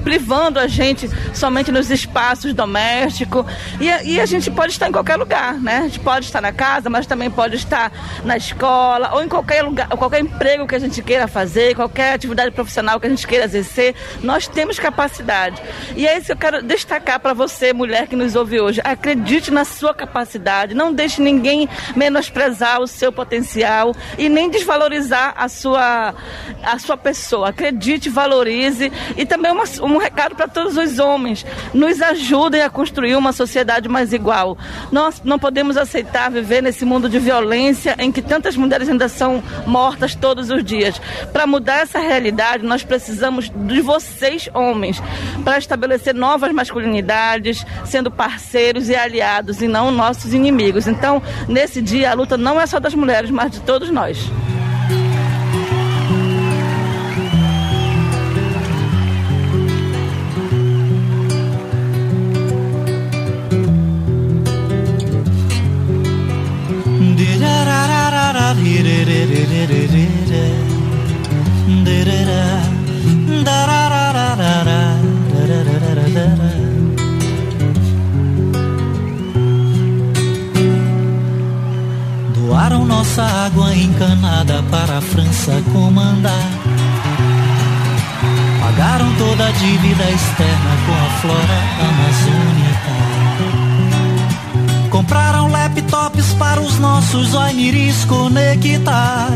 privando 0.07 0.61
a 0.61 0.69
gente 0.69 1.11
somente 1.35 1.73
nos 1.73 1.91
espaços 1.91 2.55
domésticos. 2.55 3.45
E, 3.81 4.13
e, 4.13 4.21
a 4.21 4.25
gente 4.25 4.49
pode 4.53 4.71
estar 4.71 4.89
em 4.89 4.93
qualquer 4.93 5.17
lugar, 5.17 5.55
né? 5.55 5.79
A 5.79 5.83
gente 5.83 5.99
pode 5.99 6.27
estar 6.27 6.41
na 6.41 6.53
casa, 6.53 6.89
mas 6.89 7.09
também 7.09 7.29
pode 7.29 7.57
estar 7.57 7.91
na 8.25 8.37
escola 8.37 9.11
ou 9.15 9.25
em 9.25 9.29
qualquer 9.29 9.65
lugar, 9.65 9.89
qualquer 9.89 10.21
emprego 10.21 10.65
que 10.65 10.77
a 10.77 10.79
gente 10.79 11.03
queira 11.03 11.27
fazer, 11.27 11.75
qualquer 11.75 12.13
atividade 12.13 12.53
profissional 12.53 13.01
que 13.01 13.09
a 13.09 13.11
gente 13.11 13.27
queira 13.27 13.47
exercer. 13.47 13.97
Nós 14.23 14.47
temos 14.47 14.79
capacidade. 14.79 15.61
E 15.97 16.07
é 16.07 16.17
isso 16.17 16.27
que 16.27 16.33
eu 16.33 16.37
quero 16.37 16.63
destacar 16.63 17.19
para 17.19 17.35
você, 17.35 17.73
mulher 17.73 18.07
que 18.07 18.15
nos 18.15 18.37
ouve 18.37 18.61
hoje. 18.61 18.81
Acredite 18.85 19.51
na 19.51 19.65
sua 19.65 19.93
capacidade. 19.93 20.73
Não 20.73 20.93
deixe 20.93 21.21
ninguém 21.21 21.69
menosprezar 21.97 22.81
o 22.81 22.87
seu 22.87 23.11
potencial 23.11 23.93
e 24.17 24.29
nem 24.29 24.51
desvalorizar 24.51 25.35
a 25.37 25.49
sua, 25.49 26.15
a 26.63 26.79
sua 26.79 26.97
pessoa. 26.97 27.49
Acredite, 27.49 28.09
valorize 28.09 28.93
e 29.17 29.27
também 29.27 29.51
uma, 29.51 29.65
uma 29.81 29.96
um 29.97 29.99
recado 29.99 30.35
para 30.37 30.47
todos 30.47 30.77
os 30.77 30.99
homens: 30.99 31.45
nos 31.75 32.01
ajudem 32.01 32.63
a 32.63 32.71
construir 32.71 33.17
uma 33.17 33.33
sociedade 33.33 33.89
mais 33.89 34.13
igual. 34.13 34.57
Nós 34.93 35.21
não 35.25 35.39
podemos 35.39 35.77
aceitar 35.77 36.31
viver 36.31 36.63
nesse 36.63 36.85
mundo 36.85 37.09
de 37.09 37.19
violência 37.19 37.97
em 37.99 38.13
que 38.13 38.23
tantas 38.23 38.57
mulheres 38.57 38.89
ainda 38.89 39.09
são 39.09 39.43
mortas 39.67 40.15
todos 40.15 40.51
os 40.51 40.63
dias. 40.63 41.01
Para 41.33 41.47
mudar 41.47 41.81
essa 41.81 41.99
realidade, 41.99 42.65
nós 42.65 42.83
precisamos 42.83 43.51
de 43.55 43.81
vocês, 43.81 44.49
homens, 44.55 45.03
para 45.45 45.59
estabelecer 45.59 46.15
novas 46.15 46.53
masculinidades, 46.53 47.65
sendo 47.85 48.11
parceiros 48.11 48.89
e 48.89 48.95
aliados 48.95 49.63
e 49.63 49.69
não 49.69 49.91
nossos 49.91 50.35
inimigos. 50.35 50.87
Então, 50.87 51.23
nesse 51.49 51.81
dia, 51.81 52.11
a 52.11 52.15
luta 52.15 52.37
não 52.37 52.61
é 52.61 52.67
só 52.67 52.79
das 52.79 52.95
mulheres, 52.95 53.31
mas 53.31 53.51
de 53.51 53.61
todos 53.61 53.91
nós. 53.91 54.31
Doaram 82.35 82.85
nossa 82.87 83.25
água 83.25 83.75
encanada 83.75 84.63
para 84.71 84.99
a 84.99 85.01
França 85.01 85.61
comandar. 85.73 86.49
Pagaram 88.61 89.13
toda 89.17 89.49
a 89.49 89.51
dívida 89.51 90.05
externa 90.11 90.77
com 90.87 90.93
a 90.93 91.11
flora 91.21 91.59
amazônica. 91.81 92.86
Compraram 95.07 95.47
laptops 95.47 96.35
para 96.35 96.61
os 96.61 96.81
nossos 96.81 97.33
oiniris 97.33 98.05
conectar. 98.07 99.29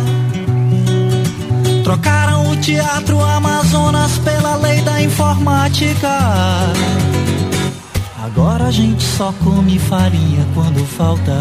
Trocaram 1.85 2.51
o 2.51 2.57
teatro 2.57 3.25
Amazonas 3.25 4.19
pela 4.19 4.57
lei 4.57 4.81
da 4.81 5.01
informática. 5.01 6.09
Agora 8.21 8.65
a 8.65 8.71
gente 8.73 9.05
só 9.05 9.33
come 9.45 9.79
farinha 9.79 10.45
quando 10.55 10.85
falta 10.85 11.39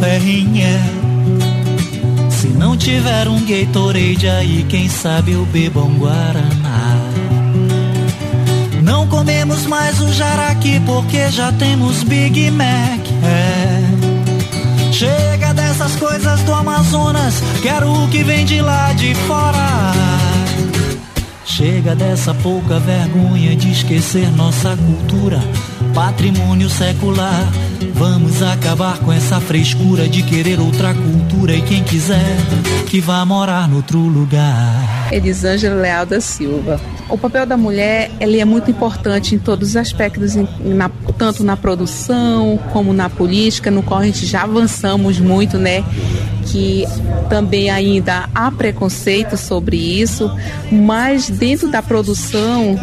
ferrinha. 0.00 0.78
Se 2.28 2.48
não 2.48 2.76
tiver 2.76 3.26
um 3.26 3.40
Gatorade 3.40 4.28
aí, 4.28 4.66
quem 4.68 4.86
sabe 4.86 5.32
eu 5.32 5.46
bebo 5.46 5.80
um 5.80 5.98
Guaraná. 5.98 7.05
Mais 9.66 10.00
o 10.00 10.12
jaraqui 10.12 10.80
porque 10.80 11.30
já 11.30 11.52
temos 11.52 12.02
Big 12.04 12.50
Mac. 12.50 13.00
É. 13.24 14.92
Chega 14.92 15.52
dessas 15.52 15.96
coisas 15.96 16.40
do 16.40 16.54
Amazonas, 16.54 17.42
quero 17.62 17.92
o 17.92 18.08
que 18.08 18.22
vem 18.22 18.44
de 18.44 18.60
lá 18.62 18.92
de 18.92 19.14
fora. 19.26 19.92
Chega 21.44 21.94
dessa 21.94 22.34
pouca 22.34 22.78
vergonha 22.78 23.56
de 23.56 23.72
esquecer 23.72 24.30
nossa 24.32 24.76
cultura, 24.76 25.40
patrimônio 25.96 26.68
secular. 26.68 27.50
Vamos 27.94 28.42
acabar 28.42 28.98
com 28.98 29.10
essa 29.10 29.40
frescura 29.40 30.06
de 30.06 30.22
querer 30.22 30.60
outra 30.60 30.92
cultura 30.92 31.54
e 31.54 31.62
quem 31.62 31.82
quiser 31.82 32.36
que 32.86 33.00
vá 33.00 33.24
morar 33.24 33.66
no 33.66 33.76
outro 33.76 33.98
lugar. 33.98 35.08
Elisângela 35.10 35.80
Leal 35.80 36.04
da 36.04 36.20
Silva. 36.20 36.78
O 37.08 37.16
papel 37.16 37.46
da 37.46 37.56
mulher 37.56 38.10
ele 38.20 38.38
é 38.38 38.44
muito 38.44 38.70
importante 38.70 39.34
em 39.34 39.38
todos 39.38 39.70
os 39.70 39.76
aspectos, 39.76 40.34
na, 40.60 40.90
tanto 41.16 41.42
na 41.42 41.56
produção 41.56 42.58
como 42.74 42.92
na 42.92 43.08
política, 43.08 43.70
no 43.70 43.82
qual 43.82 44.00
a 44.00 44.04
gente 44.04 44.26
já 44.26 44.42
avançamos 44.42 45.18
muito, 45.18 45.56
né? 45.56 45.82
Que 46.44 46.84
também 47.30 47.70
ainda 47.70 48.28
há 48.34 48.50
preconceito 48.50 49.38
sobre 49.38 49.78
isso, 49.78 50.30
mas 50.70 51.30
dentro 51.30 51.68
da 51.68 51.82
produção 51.82 52.78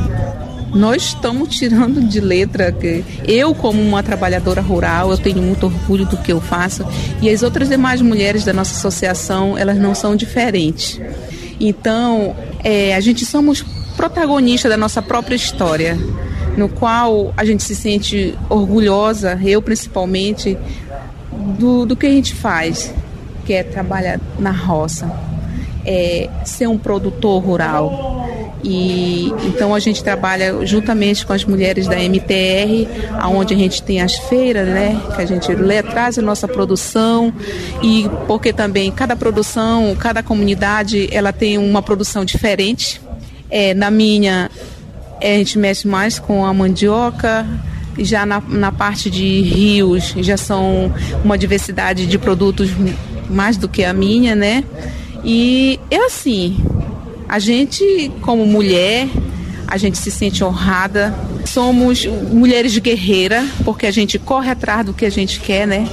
nós 0.73 1.03
estamos 1.03 1.55
tirando 1.55 2.01
de 2.01 2.19
letra 2.19 2.71
que 2.71 3.03
eu 3.27 3.53
como 3.53 3.81
uma 3.81 4.01
trabalhadora 4.01 4.61
rural 4.61 5.11
eu 5.11 5.17
tenho 5.17 5.41
muito 5.41 5.67
orgulho 5.67 6.05
do 6.05 6.17
que 6.17 6.31
eu 6.31 6.41
faço. 6.41 6.85
E 7.21 7.29
as 7.29 7.43
outras 7.43 7.69
demais 7.69 8.01
mulheres 8.01 8.43
da 8.43 8.53
nossa 8.53 8.75
associação 8.75 9.57
elas 9.57 9.77
não 9.77 9.93
são 9.93 10.15
diferentes. 10.15 10.99
Então 11.59 12.35
é, 12.63 12.95
a 12.95 12.99
gente 12.99 13.25
somos 13.25 13.63
protagonistas 13.95 14.69
da 14.71 14.77
nossa 14.77 15.01
própria 15.01 15.35
história 15.35 15.97
no 16.57 16.69
qual 16.69 17.33
a 17.37 17.45
gente 17.45 17.63
se 17.63 17.75
sente 17.75 18.35
orgulhosa 18.49 19.39
eu 19.43 19.61
principalmente 19.61 20.57
do, 21.57 21.85
do 21.85 21.95
que 21.95 22.05
a 22.05 22.09
gente 22.09 22.33
faz 22.33 22.93
que 23.45 23.53
é 23.53 23.63
trabalhar 23.63 24.19
na 24.39 24.51
roça 24.51 25.11
é 25.85 26.29
ser 26.45 26.67
um 26.67 26.77
produtor 26.77 27.43
rural 27.43 28.22
e 28.63 29.31
então 29.45 29.75
a 29.75 29.79
gente 29.79 30.01
trabalha 30.03 30.65
juntamente 30.65 31.25
com 31.25 31.33
as 31.33 31.43
mulheres 31.43 31.85
da 31.87 31.99
MTR, 32.01 32.87
aonde 33.19 33.53
a 33.53 33.57
gente 33.57 33.83
tem 33.83 34.01
as 34.01 34.15
feiras, 34.15 34.67
né? 34.67 34.99
Que 35.15 35.21
a 35.21 35.25
gente 35.25 35.47
traz 35.91 36.17
a 36.17 36.21
nossa 36.21 36.47
produção 36.47 37.33
e 37.81 38.09
porque 38.25 38.53
também 38.53 38.89
cada 38.89 39.15
produção, 39.15 39.95
cada 39.99 40.23
comunidade, 40.23 41.09
ela 41.11 41.33
tem 41.33 41.57
uma 41.57 41.81
produção 41.81 42.23
diferente. 42.23 43.01
É, 43.49 43.73
na 43.73 43.91
minha 43.91 44.49
é, 45.19 45.35
a 45.35 45.37
gente 45.37 45.59
mexe 45.59 45.87
mais 45.87 46.17
com 46.17 46.45
a 46.45 46.53
mandioca, 46.53 47.45
já 47.99 48.25
na, 48.25 48.41
na 48.47 48.71
parte 48.71 49.09
de 49.09 49.41
rios 49.41 50.13
já 50.17 50.37
são 50.37 50.91
uma 51.23 51.37
diversidade 51.37 52.05
de 52.05 52.17
produtos 52.17 52.71
mais 53.29 53.57
do 53.57 53.67
que 53.67 53.83
a 53.83 53.93
minha, 53.93 54.35
né? 54.35 54.63
E 55.23 55.79
é 55.89 56.05
assim, 56.05 56.57
a 57.33 57.39
gente, 57.39 58.11
como 58.21 58.45
mulher, 58.45 59.09
a 59.65 59.75
gente 59.75 59.97
se 59.97 60.11
sente 60.11 60.43
honrada. 60.43 61.15
Somos 61.45 62.05
mulheres 62.05 62.71
de 62.71 62.79
guerreira, 62.79 63.43
porque 63.65 63.87
a 63.87 63.91
gente 63.91 64.19
corre 64.19 64.51
atrás 64.51 64.85
do 64.85 64.93
que 64.93 65.03
a 65.03 65.09
gente 65.09 65.39
quer, 65.39 65.65
né? 65.65 65.89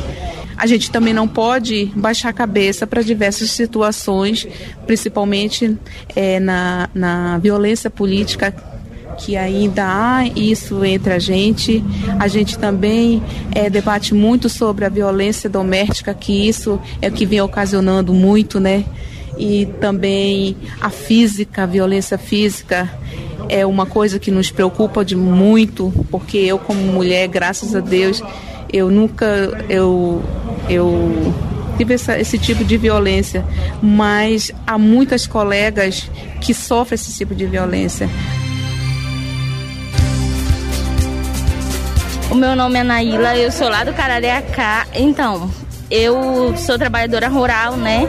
A 0.55 0.67
gente 0.67 0.91
também 0.91 1.15
não 1.15 1.27
pode 1.27 1.91
baixar 1.97 2.29
a 2.29 2.33
cabeça 2.35 2.87
para 2.87 3.01
diversas 3.01 3.53
situações, 3.53 4.47
principalmente 4.87 5.79
é, 6.15 6.39
na, 6.39 6.91
na 6.93 7.39
violência 7.39 7.89
política 7.89 8.55
que 9.17 9.35
ainda 9.35 9.87
há 9.87 10.27
isso 10.37 10.85
entre 10.85 11.15
a 11.15 11.19
gente. 11.19 11.83
A 12.19 12.29
gente 12.29 12.59
também 12.59 13.23
é, 13.55 13.71
debate 13.71 14.13
muito 14.13 14.51
sobre 14.51 14.85
a 14.85 14.91
violência 14.91 15.49
doméstica, 15.49 16.13
que 16.13 16.47
isso 16.47 16.79
é 17.01 17.09
o 17.09 17.13
que 17.13 17.25
vem 17.25 17.41
ocasionando 17.41 18.13
muito, 18.13 18.61
né? 18.61 18.85
E 19.41 19.65
também 19.81 20.55
a 20.81 20.91
física, 20.91 21.63
a 21.63 21.67
violência 21.67 22.19
física. 22.19 22.89
é 23.49 23.65
uma 23.67 23.87
coisa 23.87 24.19
que 24.19 24.31
nos 24.31 24.51
preocupa 24.51 25.05
de 25.05 25.17
muito, 25.17 25.93
porque 26.11 26.37
eu 26.39 26.59
como 26.59 26.81
mulher, 26.81 27.27
graças 27.27 27.75
a 27.75 27.81
Deus, 27.81 28.23
eu 28.73 28.91
nunca 28.91 29.27
eu 29.69 30.23
eu 30.69 31.35
tive 31.79 31.95
essa, 31.95 32.21
esse 32.21 32.39
tipo 32.39 32.63
de 32.63 32.77
violência, 32.77 33.45
mas 33.83 34.53
há 34.67 34.77
muitas 34.77 35.27
colegas 35.27 36.09
que 36.41 36.53
sofrem 36.53 36.95
esse 36.95 37.17
tipo 37.17 37.35
de 37.35 37.47
violência. 37.47 38.09
O 42.31 42.35
meu 42.35 42.55
nome 42.55 42.79
é 42.79 42.85
Naíla, 42.85 43.37
eu 43.37 43.51
sou 43.51 43.69
lá 43.69 43.83
do 43.83 43.93
Carareacá. 43.93 44.87
Então, 44.95 45.51
eu 45.91 46.57
sou 46.57 46.79
trabalhadora 46.79 47.29
rural, 47.29 47.77
né? 47.77 48.07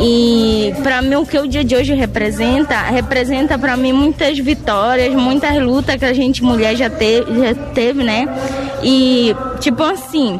E 0.00 0.72
para 0.82 1.02
mim 1.02 1.16
o 1.16 1.26
que 1.26 1.38
o 1.38 1.46
dia 1.46 1.64
de 1.64 1.74
hoje 1.74 1.92
representa, 1.94 2.80
representa 2.82 3.58
para 3.58 3.76
mim 3.76 3.92
muitas 3.92 4.38
vitórias, 4.38 5.12
muitas 5.14 5.60
lutas 5.60 5.96
que 5.96 6.04
a 6.04 6.12
gente 6.12 6.42
mulher 6.42 6.76
já 6.76 6.88
já 6.88 7.54
teve, 7.74 8.04
né? 8.04 8.26
E 8.82 9.34
tipo 9.60 9.82
assim, 9.82 10.38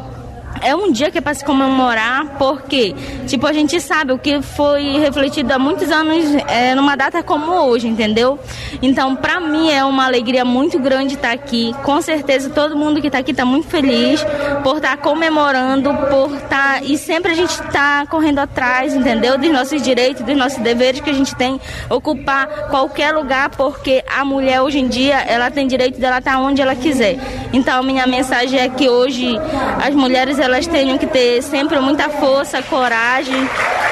é 0.65 0.75
um 0.75 0.91
dia 0.91 1.11
que 1.11 1.19
é 1.19 1.21
para 1.21 1.33
se 1.35 1.45
comemorar, 1.45 2.37
porque, 2.39 2.95
tipo, 3.27 3.45
a 3.45 3.53
gente 3.53 3.79
sabe 3.79 4.11
o 4.11 4.17
que 4.17 4.41
foi 4.41 4.97
refletido 4.97 5.53
há 5.53 5.59
muitos 5.59 5.91
anos 5.91 6.25
é, 6.47 6.73
numa 6.73 6.95
data 6.95 7.21
como 7.21 7.51
hoje, 7.51 7.87
entendeu? 7.87 8.39
Então, 8.81 9.15
para 9.15 9.39
mim 9.39 9.69
é 9.69 9.85
uma 9.85 10.05
alegria 10.05 10.43
muito 10.43 10.79
grande 10.79 11.13
estar 11.13 11.31
aqui. 11.31 11.71
Com 11.83 12.01
certeza, 12.01 12.49
todo 12.49 12.75
mundo 12.75 12.99
que 12.99 13.07
está 13.07 13.19
aqui 13.19 13.29
está 13.29 13.45
muito 13.45 13.67
feliz 13.67 14.25
por 14.63 14.77
estar 14.77 14.97
tá 14.97 14.97
comemorando, 14.97 15.93
por 16.09 16.35
estar. 16.35 16.55
Tá, 16.55 16.81
e 16.81 16.97
sempre 16.97 17.31
a 17.31 17.35
gente 17.35 17.51
está 17.51 18.05
correndo 18.07 18.39
atrás, 18.39 18.95
entendeu? 18.95 19.37
Dos 19.37 19.51
nossos 19.51 19.81
direitos, 19.81 20.23
dos 20.23 20.35
nossos 20.35 20.57
deveres 20.59 20.99
que 20.99 21.09
a 21.09 21.13
gente 21.13 21.35
tem, 21.35 21.59
ocupar 21.89 22.47
qualquer 22.69 23.13
lugar, 23.13 23.49
porque 23.49 24.03
a 24.07 24.25
mulher 24.25 24.61
hoje 24.61 24.79
em 24.79 24.87
dia, 24.87 25.21
ela 25.27 25.51
tem 25.51 25.67
direito 25.67 25.99
dela 25.99 26.17
estar 26.17 26.33
tá 26.33 26.39
onde 26.39 26.61
ela 26.61 26.75
quiser. 26.75 27.17
Então, 27.53 27.83
minha 27.83 28.07
mensagem 28.07 28.59
é 28.59 28.69
que 28.69 28.89
hoje 28.89 29.37
as 29.85 29.93
mulheres 29.93 30.39
elas 30.39 30.54
tenham 30.63 30.97
que 30.97 31.05
ter 31.05 31.41
sempre 31.43 31.77
muita 31.79 32.09
força, 32.09 32.63
coragem 32.63 33.35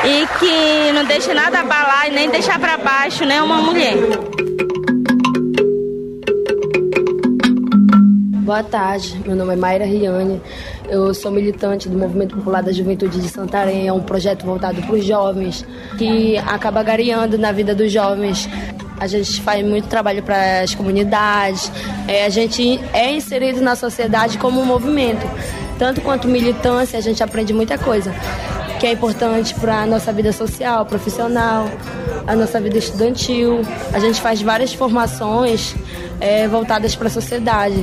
e 0.05 0.25
que 0.39 0.93
não 0.93 1.03
deixe 1.03 1.33
nada 1.33 1.59
abalar 1.59 2.07
e 2.07 2.11
nem 2.11 2.29
deixar 2.29 2.57
para 2.57 2.77
baixo 2.77 3.25
né, 3.25 3.41
uma 3.41 3.57
mulher. 3.57 3.95
Boa 8.45 8.63
tarde, 8.63 9.21
meu 9.25 9.35
nome 9.35 9.53
é 9.53 9.55
Mayra 9.57 9.85
Riane, 9.85 10.41
eu 10.87 11.13
sou 11.13 11.31
militante 11.31 11.89
do 11.89 11.97
Movimento 11.97 12.35
Popular 12.35 12.63
da 12.63 12.71
Juventude 12.71 13.19
de 13.19 13.27
Santarém, 13.27 13.87
é 13.87 13.93
um 13.93 14.01
projeto 14.01 14.45
voltado 14.45 14.81
para 14.81 14.95
os 14.95 15.03
jovens, 15.03 15.65
que 15.97 16.37
acaba 16.37 16.81
gareando 16.81 17.37
na 17.37 17.51
vida 17.51 17.75
dos 17.75 17.91
jovens. 17.91 18.49
A 18.99 19.07
gente 19.07 19.41
faz 19.41 19.65
muito 19.65 19.87
trabalho 19.87 20.23
para 20.23 20.61
as 20.61 20.73
comunidades, 20.73 21.69
é, 22.07 22.25
a 22.25 22.29
gente 22.29 22.79
é 22.93 23.11
inserido 23.11 23.59
na 23.61 23.75
sociedade 23.75 24.37
como 24.37 24.61
um 24.61 24.65
movimento 24.65 25.25
tanto 25.83 25.99
quanto 25.99 26.29
militância, 26.29 26.97
a 26.97 27.01
gente 27.01 27.21
aprende 27.21 27.51
muita 27.51 27.77
coisa 27.77 28.15
que 28.79 28.87
é 28.87 28.93
importante 28.93 29.53
para 29.55 29.81
a 29.81 29.85
nossa 29.85 30.13
vida 30.13 30.31
social, 30.31 30.85
profissional, 30.85 31.69
a 32.25 32.33
nossa 32.37 32.61
vida 32.61 32.77
estudantil. 32.77 33.61
A 33.91 33.99
gente 33.99 34.21
faz 34.21 34.41
várias 34.41 34.73
formações 34.73 35.75
é, 36.21 36.47
voltadas 36.47 36.95
para 36.95 37.07
a 37.07 37.11
sociedade. 37.11 37.75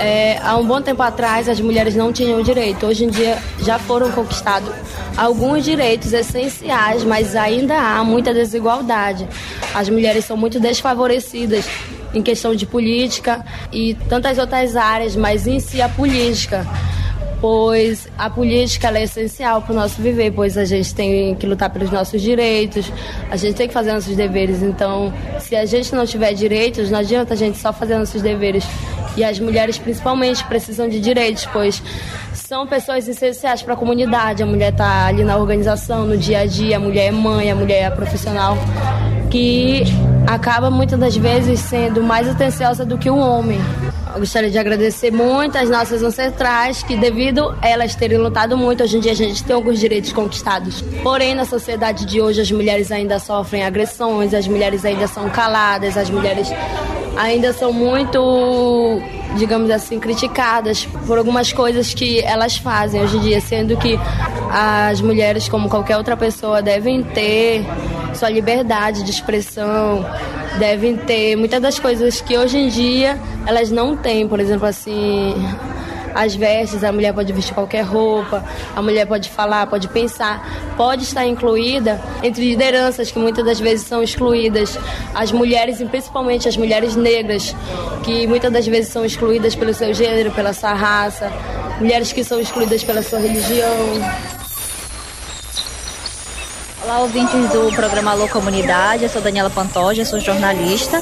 É, 0.00 0.40
há 0.42 0.56
um 0.56 0.66
bom 0.66 0.82
tempo 0.82 1.00
atrás, 1.04 1.48
as 1.48 1.60
mulheres 1.60 1.94
não 1.94 2.12
tinham 2.12 2.42
direito. 2.42 2.84
Hoje 2.84 3.04
em 3.04 3.10
dia, 3.10 3.38
já 3.62 3.78
foram 3.78 4.10
conquistados 4.10 4.72
alguns 5.16 5.64
direitos 5.64 6.12
essenciais, 6.12 7.04
mas 7.04 7.36
ainda 7.36 7.76
há 7.76 8.02
muita 8.02 8.34
desigualdade. 8.34 9.28
As 9.72 9.88
mulheres 9.88 10.24
são 10.24 10.36
muito 10.36 10.58
desfavorecidas 10.58 11.64
em 12.12 12.22
questão 12.22 12.56
de 12.56 12.66
política 12.66 13.44
e 13.72 13.94
tantas 14.08 14.36
outras 14.36 14.74
áreas, 14.74 15.14
mas 15.14 15.46
em 15.46 15.60
si 15.60 15.80
a 15.80 15.88
política 15.88 16.66
pois 17.40 18.08
a 18.16 18.30
política 18.30 18.88
é 18.96 19.04
essencial 19.04 19.62
para 19.62 19.72
o 19.72 19.76
nosso 19.76 20.00
viver, 20.00 20.32
pois 20.32 20.56
a 20.56 20.64
gente 20.64 20.94
tem 20.94 21.34
que 21.34 21.46
lutar 21.46 21.70
pelos 21.70 21.90
nossos 21.90 22.20
direitos, 22.22 22.90
a 23.30 23.36
gente 23.36 23.54
tem 23.54 23.68
que 23.68 23.74
fazer 23.74 23.92
nossos 23.92 24.16
deveres. 24.16 24.62
Então, 24.62 25.12
se 25.40 25.54
a 25.54 25.66
gente 25.66 25.94
não 25.94 26.06
tiver 26.06 26.32
direitos, 26.32 26.90
não 26.90 26.98
adianta 26.98 27.34
a 27.34 27.36
gente 27.36 27.58
só 27.58 27.72
fazer 27.72 27.98
nossos 27.98 28.22
deveres. 28.22 28.64
E 29.16 29.24
as 29.24 29.40
mulheres, 29.40 29.78
principalmente, 29.78 30.44
precisam 30.44 30.88
de 30.88 31.00
direitos, 31.00 31.46
pois 31.46 31.82
são 32.34 32.66
pessoas 32.66 33.08
essenciais 33.08 33.62
para 33.62 33.74
a 33.74 33.76
comunidade. 33.76 34.42
A 34.42 34.46
mulher 34.46 34.72
está 34.72 35.06
ali 35.06 35.24
na 35.24 35.36
organização, 35.36 36.06
no 36.06 36.16
dia 36.16 36.40
a 36.40 36.46
dia, 36.46 36.76
a 36.76 36.80
mulher 36.80 37.06
é 37.06 37.10
mãe, 37.10 37.50
a 37.50 37.54
mulher 37.54 37.82
é 37.84 37.90
profissional, 37.90 38.56
que 39.30 39.84
acaba 40.26 40.70
muitas 40.70 40.98
das 40.98 41.16
vezes 41.16 41.60
sendo 41.60 42.02
mais 42.02 42.28
atenciosa 42.28 42.84
do 42.84 42.98
que 42.98 43.08
o 43.08 43.16
homem. 43.16 43.58
Eu 44.16 44.20
gostaria 44.20 44.50
de 44.50 44.56
agradecer 44.58 45.12
muito 45.12 45.58
às 45.58 45.68
nossas 45.68 46.02
ancestrais, 46.02 46.82
que 46.82 46.96
devido 46.96 47.54
a 47.60 47.68
elas 47.68 47.94
terem 47.94 48.16
lutado 48.16 48.56
muito, 48.56 48.82
hoje 48.82 48.96
em 48.96 49.00
dia 49.00 49.12
a 49.12 49.14
gente 49.14 49.44
tem 49.44 49.54
alguns 49.54 49.78
direitos 49.78 50.10
conquistados. 50.10 50.80
Porém, 51.02 51.34
na 51.34 51.44
sociedade 51.44 52.06
de 52.06 52.18
hoje, 52.18 52.40
as 52.40 52.50
mulheres 52.50 52.90
ainda 52.90 53.18
sofrem 53.18 53.62
agressões, 53.62 54.32
as 54.32 54.48
mulheres 54.48 54.86
ainda 54.86 55.06
são 55.06 55.28
caladas, 55.28 55.98
as 55.98 56.08
mulheres 56.08 56.48
ainda 57.14 57.52
são 57.52 57.74
muito, 57.74 58.98
digamos 59.36 59.70
assim, 59.70 60.00
criticadas 60.00 60.88
por 61.06 61.18
algumas 61.18 61.52
coisas 61.52 61.92
que 61.92 62.20
elas 62.20 62.56
fazem 62.56 63.02
hoje 63.02 63.18
em 63.18 63.20
dia, 63.20 63.40
sendo 63.42 63.76
que 63.76 64.00
as 64.50 64.98
mulheres, 65.02 65.46
como 65.46 65.68
qualquer 65.68 65.98
outra 65.98 66.16
pessoa, 66.16 66.62
devem 66.62 67.02
ter 67.02 67.66
sua 68.16 68.30
liberdade 68.30 69.02
de 69.02 69.10
expressão, 69.10 70.04
devem 70.58 70.96
ter 70.96 71.36
muitas 71.36 71.60
das 71.60 71.78
coisas 71.78 72.20
que 72.20 72.36
hoje 72.36 72.58
em 72.58 72.68
dia 72.68 73.18
elas 73.46 73.70
não 73.70 73.96
têm, 73.96 74.26
por 74.26 74.40
exemplo, 74.40 74.66
assim, 74.66 75.34
as 76.16 76.34
vestes, 76.34 76.82
a 76.82 76.90
mulher 76.90 77.12
pode 77.12 77.30
vestir 77.32 77.54
qualquer 77.54 77.82
roupa, 77.82 78.42
a 78.74 78.80
mulher 78.80 79.06
pode 79.06 79.28
falar, 79.28 79.66
pode 79.66 79.86
pensar, 79.88 80.74
pode 80.76 81.02
estar 81.02 81.26
incluída 81.26 82.00
entre 82.22 82.48
lideranças 82.48 83.10
que 83.10 83.18
muitas 83.18 83.44
das 83.44 83.60
vezes 83.60 83.86
são 83.86 84.02
excluídas, 84.02 84.78
as 85.14 85.30
mulheres, 85.30 85.78
e 85.78 85.84
principalmente 85.84 86.48
as 86.48 86.56
mulheres 86.56 86.96
negras, 86.96 87.54
que 88.02 88.26
muitas 88.26 88.50
das 88.50 88.66
vezes 88.66 88.90
são 88.90 89.04
excluídas 89.04 89.54
pelo 89.54 89.74
seu 89.74 89.92
gênero, 89.92 90.30
pela 90.30 90.54
sua 90.54 90.72
raça, 90.72 91.30
mulheres 91.78 92.12
que 92.12 92.24
são 92.24 92.40
excluídas 92.40 92.82
pela 92.82 93.02
sua 93.02 93.18
religião. 93.18 94.35
Olá, 96.86 97.00
ouvintes 97.00 97.50
do 97.50 97.74
programa 97.74 98.12
Alô 98.12 98.28
Comunidade. 98.28 99.02
Eu 99.02 99.08
sou 99.08 99.20
Daniela 99.20 99.50
Pantoja, 99.50 100.04
sou 100.04 100.20
jornalista. 100.20 101.00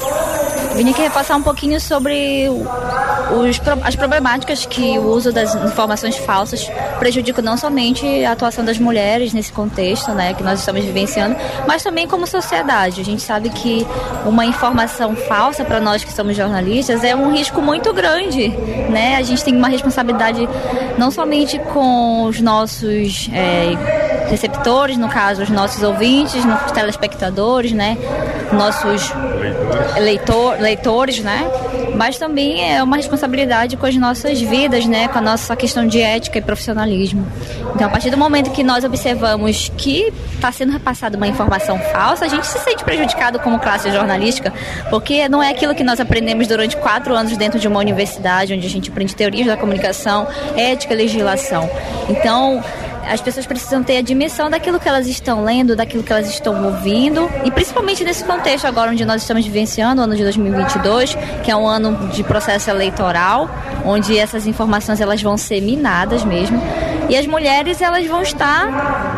Vim 0.75 0.89
aqui 0.89 0.99
repassar 0.99 1.37
um 1.37 1.43
pouquinho 1.43 1.79
sobre 1.79 2.49
os, 2.49 3.61
as 3.83 3.95
problemáticas 3.95 4.65
que 4.65 4.97
o 4.97 5.03
uso 5.03 5.31
das 5.31 5.53
informações 5.53 6.17
falsas 6.17 6.67
prejudica 6.97 7.39
não 7.39 7.55
somente 7.55 8.25
a 8.25 8.31
atuação 8.31 8.65
das 8.65 8.79
mulheres 8.79 9.31
nesse 9.31 9.53
contexto 9.53 10.11
né, 10.11 10.33
que 10.33 10.41
nós 10.41 10.59
estamos 10.59 10.83
vivenciando, 10.83 11.35
mas 11.67 11.83
também 11.83 12.07
como 12.07 12.25
sociedade. 12.25 12.99
A 12.99 13.05
gente 13.05 13.21
sabe 13.21 13.51
que 13.51 13.85
uma 14.25 14.43
informação 14.43 15.15
falsa 15.15 15.63
para 15.63 15.79
nós 15.79 16.03
que 16.03 16.11
somos 16.11 16.35
jornalistas 16.35 17.03
é 17.03 17.15
um 17.15 17.31
risco 17.31 17.61
muito 17.61 17.93
grande. 17.93 18.47
Né? 18.89 19.17
A 19.17 19.21
gente 19.21 19.43
tem 19.43 19.55
uma 19.55 19.67
responsabilidade 19.67 20.49
não 20.97 21.11
somente 21.11 21.59
com 21.59 22.23
os 22.23 22.41
nossos. 22.41 23.29
É, 23.31 24.14
receptores, 24.29 24.97
no 24.97 25.07
caso, 25.07 25.43
os 25.43 25.49
nossos 25.49 25.81
ouvintes, 25.83 26.43
nossos 26.45 26.71
telespectadores, 26.71 27.71
né? 27.71 27.97
Nossos 28.51 29.11
leitor, 29.99 30.59
leitores, 30.59 31.19
né? 31.19 31.49
Mas 31.95 32.17
também 32.17 32.73
é 32.73 32.83
uma 32.83 32.97
responsabilidade 32.97 33.77
com 33.77 33.85
as 33.85 33.95
nossas 33.95 34.41
vidas, 34.41 34.85
né? 34.85 35.07
Com 35.07 35.17
a 35.17 35.21
nossa 35.21 35.55
questão 35.55 35.87
de 35.87 36.01
ética 36.01 36.39
e 36.39 36.41
profissionalismo. 36.41 37.25
Então, 37.73 37.87
a 37.87 37.89
partir 37.89 38.09
do 38.09 38.17
momento 38.17 38.51
que 38.51 38.63
nós 38.63 38.83
observamos 38.83 39.71
que 39.77 40.13
está 40.33 40.51
sendo 40.51 40.73
repassada 40.73 41.17
uma 41.17 41.27
informação 41.27 41.77
falsa, 41.79 42.25
a 42.25 42.27
gente 42.27 42.45
se 42.47 42.59
sente 42.59 42.83
prejudicado 42.83 43.39
como 43.39 43.59
classe 43.59 43.91
jornalística, 43.91 44.53
porque 44.89 45.27
não 45.29 45.41
é 45.41 45.49
aquilo 45.49 45.75
que 45.75 45.83
nós 45.83 45.99
aprendemos 45.99 46.47
durante 46.47 46.75
quatro 46.77 47.13
anos 47.15 47.35
dentro 47.37 47.59
de 47.59 47.67
uma 47.67 47.79
universidade, 47.79 48.53
onde 48.53 48.65
a 48.65 48.69
gente 48.69 48.89
aprende 48.89 49.15
teorias 49.15 49.47
da 49.47 49.57
comunicação, 49.57 50.27
ética 50.55 50.93
e 50.93 50.97
legislação. 50.97 51.69
Então, 52.09 52.63
as 53.07 53.21
pessoas 53.21 53.45
precisam 53.45 53.83
ter 53.83 53.97
a 53.97 54.01
dimensão 54.01 54.49
daquilo 54.49 54.79
que 54.79 54.87
elas 54.87 55.07
estão 55.07 55.43
lendo, 55.43 55.75
daquilo 55.75 56.03
que 56.03 56.11
elas 56.11 56.27
estão 56.29 56.65
ouvindo, 56.65 57.29
e 57.43 57.51
principalmente 57.51 58.03
nesse 58.03 58.23
contexto 58.23 58.65
agora 58.65 58.91
onde 58.91 59.05
nós 59.05 59.21
estamos 59.21 59.45
vivenciando, 59.45 60.01
o 60.01 60.03
ano 60.03 60.15
de 60.15 60.23
2022, 60.23 61.15
que 61.43 61.51
é 61.51 61.55
um 61.55 61.67
ano 61.67 62.07
de 62.09 62.23
processo 62.23 62.69
eleitoral, 62.69 63.49
onde 63.85 64.17
essas 64.17 64.47
informações 64.47 64.99
elas 64.99 65.21
vão 65.21 65.37
ser 65.37 65.61
minadas 65.61 66.23
mesmo, 66.23 66.61
e 67.09 67.15
as 67.15 67.27
mulheres 67.27 67.81
elas 67.81 68.05
vão 68.07 68.21
estar 68.21 69.14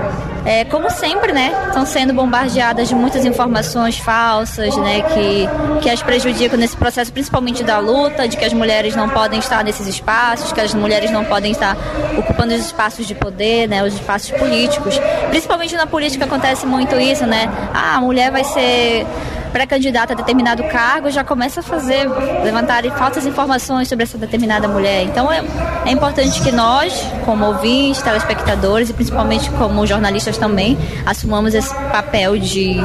é, 0.47 0.63
como 0.63 0.89
sempre, 0.89 1.33
né, 1.33 1.51
estão 1.67 1.85
sendo 1.85 2.13
bombardeadas 2.13 2.87
de 2.87 2.95
muitas 2.95 3.25
informações 3.25 3.97
falsas, 3.97 4.77
né, 4.77 5.01
que, 5.01 5.81
que 5.81 5.89
as 5.89 6.01
prejudicam 6.01 6.57
nesse 6.57 6.77
processo, 6.77 7.11
principalmente 7.11 7.65
da 7.65 7.79
luta, 7.79 8.25
de 8.29 8.37
que 8.37 8.45
as 8.45 8.53
mulheres 8.53 8.95
não 8.95 9.09
podem 9.09 9.39
estar 9.39 9.61
nesses 9.61 9.85
espaços, 9.87 10.53
que 10.53 10.61
as 10.61 10.73
mulheres 10.73 11.11
não 11.11 11.25
podem 11.25 11.51
estar 11.51 11.75
ocupando 12.17 12.53
os 12.53 12.61
espaços 12.61 13.05
de 13.05 13.13
poder, 13.13 13.67
né, 13.67 13.83
os 13.83 13.93
espaços 13.93 14.31
políticos. 14.31 14.97
Principalmente 15.29 15.75
na 15.75 15.85
política 15.85 16.23
acontece 16.23 16.65
muito 16.65 16.95
isso, 16.95 17.25
né? 17.25 17.49
Ah, 17.73 17.97
a 17.97 18.01
mulher 18.01 18.31
vai 18.31 18.45
ser 18.45 19.05
pré-candidato 19.47 20.13
a 20.13 20.15
determinado 20.15 20.63
cargo 20.65 21.09
já 21.09 21.23
começa 21.23 21.59
a 21.59 21.63
fazer, 21.63 22.07
levantar 22.43 22.83
falsas 22.97 23.25
informações 23.25 23.87
sobre 23.87 24.03
essa 24.03 24.17
determinada 24.17 24.67
mulher. 24.67 25.03
Então 25.03 25.31
é, 25.31 25.43
é 25.85 25.91
importante 25.91 26.41
que 26.41 26.51
nós, 26.51 26.93
como 27.25 27.45
ouvintes, 27.45 28.01
telespectadores 28.01 28.89
e 28.89 28.93
principalmente 28.93 29.49
como 29.51 29.85
jornalistas 29.85 30.37
também, 30.37 30.77
assumamos 31.05 31.53
esse 31.53 31.73
papel 31.91 32.37
de 32.37 32.75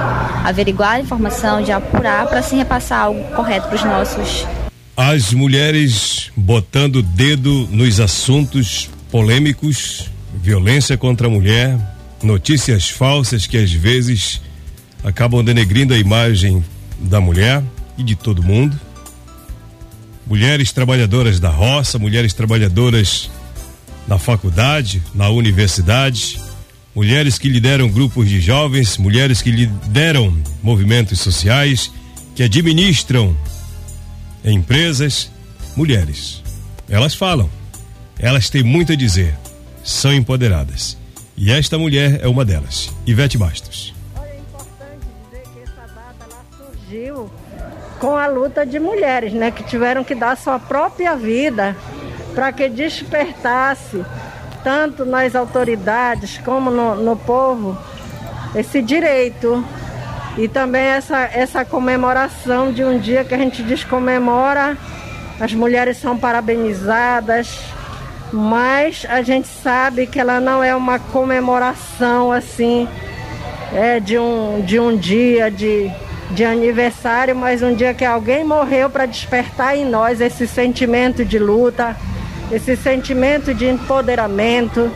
averiguar 0.44 0.92
a 0.92 1.00
informação, 1.00 1.62
de 1.62 1.72
apurar 1.72 2.26
para 2.26 2.40
assim 2.40 2.56
repassar 2.56 3.04
algo 3.04 3.22
correto 3.34 3.68
para 3.68 3.76
os 3.76 3.84
nossos. 3.84 4.46
As 4.96 5.32
mulheres 5.32 6.30
botando 6.36 6.96
o 6.96 7.02
dedo 7.02 7.66
nos 7.70 7.98
assuntos 7.98 8.90
polêmicos, 9.10 10.10
violência 10.34 10.96
contra 10.96 11.26
a 11.26 11.30
mulher, 11.30 11.78
notícias 12.22 12.90
falsas 12.90 13.46
que 13.46 13.56
às 13.56 13.72
vezes 13.72 14.40
acabam 15.02 15.44
denegrindo 15.44 15.94
a 15.94 15.98
imagem 15.98 16.64
da 16.98 17.20
mulher 17.20 17.62
e 17.98 18.02
de 18.02 18.14
todo 18.14 18.42
mundo. 18.42 18.78
Mulheres 20.26 20.72
trabalhadoras 20.72 21.40
da 21.40 21.50
roça, 21.50 21.98
mulheres 21.98 22.32
trabalhadoras 22.32 23.30
na 24.06 24.18
faculdade, 24.18 25.02
na 25.14 25.28
universidade, 25.28 26.40
mulheres 26.94 27.38
que 27.38 27.48
lideram 27.48 27.88
grupos 27.88 28.28
de 28.28 28.40
jovens, 28.40 28.96
mulheres 28.96 29.42
que 29.42 29.50
lideram 29.50 30.36
movimentos 30.62 31.20
sociais, 31.20 31.90
que 32.34 32.42
administram 32.42 33.36
empresas, 34.44 35.30
mulheres. 35.76 36.42
Elas 36.88 37.14
falam, 37.14 37.48
elas 38.18 38.50
têm 38.50 38.62
muito 38.62 38.92
a 38.92 38.96
dizer, 38.96 39.36
são 39.84 40.12
empoderadas. 40.12 40.96
E 41.36 41.50
esta 41.50 41.78
mulher 41.78 42.20
é 42.22 42.28
uma 42.28 42.44
delas, 42.44 42.90
Ivete 43.06 43.38
Bastos. 43.38 44.01
Com 48.02 48.16
a 48.16 48.26
luta 48.26 48.66
de 48.66 48.80
mulheres, 48.80 49.32
né, 49.32 49.52
que 49.52 49.62
tiveram 49.62 50.02
que 50.02 50.12
dar 50.12 50.36
sua 50.36 50.58
própria 50.58 51.14
vida 51.14 51.76
para 52.34 52.50
que 52.50 52.68
despertasse 52.68 54.04
tanto 54.64 55.04
nas 55.04 55.36
autoridades 55.36 56.36
como 56.38 56.68
no, 56.68 56.96
no 56.96 57.14
povo 57.16 57.78
esse 58.56 58.82
direito 58.82 59.64
e 60.36 60.48
também 60.48 60.82
essa, 60.82 61.20
essa 61.32 61.64
comemoração 61.64 62.72
de 62.72 62.82
um 62.82 62.98
dia 62.98 63.22
que 63.22 63.34
a 63.34 63.38
gente 63.38 63.62
descomemora, 63.62 64.76
as 65.38 65.54
mulheres 65.54 65.96
são 65.96 66.18
parabenizadas, 66.18 67.56
mas 68.32 69.06
a 69.08 69.22
gente 69.22 69.46
sabe 69.46 70.08
que 70.08 70.18
ela 70.18 70.40
não 70.40 70.60
é 70.64 70.74
uma 70.74 70.98
comemoração 70.98 72.32
assim 72.32 72.88
é, 73.72 74.00
de, 74.00 74.18
um, 74.18 74.60
de 74.60 74.80
um 74.80 74.96
dia 74.96 75.48
de, 75.52 75.88
de 76.32 76.44
aniversário, 76.44 77.36
mas 77.36 77.62
um 77.62 77.74
dia 77.74 77.92
que 77.92 78.04
alguém 78.04 78.44
morreu 78.44 78.88
para 78.88 79.06
despertar 79.06 79.76
em 79.76 79.84
nós 79.84 80.20
esse 80.20 80.46
sentimento 80.46 81.24
de 81.24 81.38
luta, 81.38 81.96
esse 82.50 82.76
sentimento 82.76 83.54
de 83.54 83.66
empoderamento, 83.68 84.90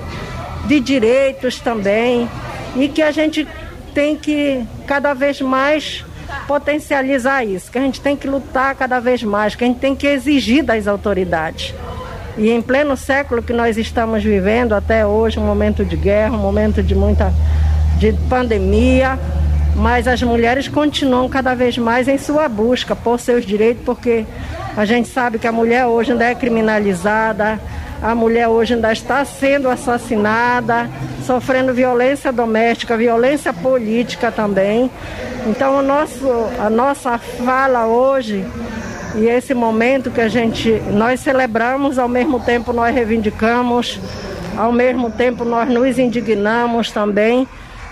de 0.66 0.80
direitos 0.80 1.60
também, 1.60 2.28
e 2.74 2.88
que 2.88 3.02
a 3.02 3.10
gente 3.10 3.46
tem 3.94 4.16
que 4.16 4.64
cada 4.86 5.14
vez 5.14 5.40
mais 5.40 6.04
potencializar 6.46 7.44
isso, 7.44 7.70
que 7.70 7.78
a 7.78 7.82
gente 7.82 8.00
tem 8.00 8.16
que 8.16 8.26
lutar 8.26 8.74
cada 8.74 9.00
vez 9.00 9.22
mais, 9.22 9.54
que 9.54 9.64
a 9.64 9.66
gente 9.66 9.78
tem 9.78 9.94
que 9.94 10.06
exigir 10.06 10.64
das 10.64 10.86
autoridades. 10.86 11.74
E 12.36 12.50
em 12.50 12.60
pleno 12.60 12.96
século 12.96 13.42
que 13.42 13.52
nós 13.52 13.78
estamos 13.78 14.22
vivendo 14.22 14.74
até 14.74 15.06
hoje, 15.06 15.38
um 15.38 15.46
momento 15.46 15.84
de 15.84 15.96
guerra, 15.96 16.34
um 16.34 16.40
momento 16.40 16.82
de 16.82 16.94
muita 16.94 17.32
de 17.98 18.12
pandemia, 18.28 19.18
mas 19.76 20.08
as 20.08 20.22
mulheres 20.22 20.68
continuam 20.68 21.28
cada 21.28 21.54
vez 21.54 21.76
mais 21.76 22.08
em 22.08 22.16
sua 22.16 22.48
busca 22.48 22.96
por 22.96 23.20
seus 23.20 23.44
direitos, 23.44 23.84
porque 23.84 24.24
a 24.74 24.84
gente 24.86 25.08
sabe 25.08 25.38
que 25.38 25.46
a 25.46 25.52
mulher 25.52 25.86
hoje 25.86 26.12
ainda 26.12 26.24
é 26.24 26.34
criminalizada, 26.34 27.60
a 28.02 28.14
mulher 28.14 28.48
hoje 28.48 28.74
ainda 28.74 28.90
está 28.90 29.24
sendo 29.24 29.68
assassinada, 29.68 30.88
sofrendo 31.24 31.74
violência 31.74 32.32
doméstica, 32.32 32.96
violência 32.96 33.52
política 33.52 34.32
também. 34.32 34.90
Então, 35.46 35.78
o 35.78 35.82
nosso, 35.82 36.26
a 36.58 36.70
nossa 36.70 37.18
fala 37.18 37.86
hoje 37.86 38.44
e 39.14 39.26
esse 39.26 39.54
momento 39.54 40.10
que 40.10 40.20
a 40.20 40.28
gente 40.28 40.70
nós 40.90 41.20
celebramos, 41.20 41.98
ao 41.98 42.08
mesmo 42.08 42.40
tempo 42.40 42.72
nós 42.72 42.94
reivindicamos, 42.94 44.00
ao 44.56 44.72
mesmo 44.72 45.10
tempo 45.10 45.44
nós 45.44 45.68
nos 45.68 45.98
indignamos 45.98 46.90
também. 46.90 47.46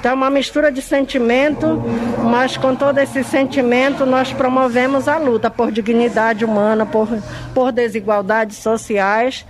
Então 0.05 0.13
é 0.13 0.17
uma 0.17 0.29
mistura 0.29 0.71
de 0.71 0.83
sentimento, 0.83 1.83
mas 2.31 2.59
com 2.59 2.77
todo 2.77 2.99
esse 2.99 3.25
sentimento 3.25 4.05
nós 4.05 4.31
promovemos 4.35 5.09
a 5.09 5.17
luta 5.17 5.51
por 5.51 5.73
dignidade 5.73 6.45
humana, 6.45 6.85
por, 6.85 7.09
por 7.55 7.73
desigualdades 7.73 8.59
sociais. 8.59 9.47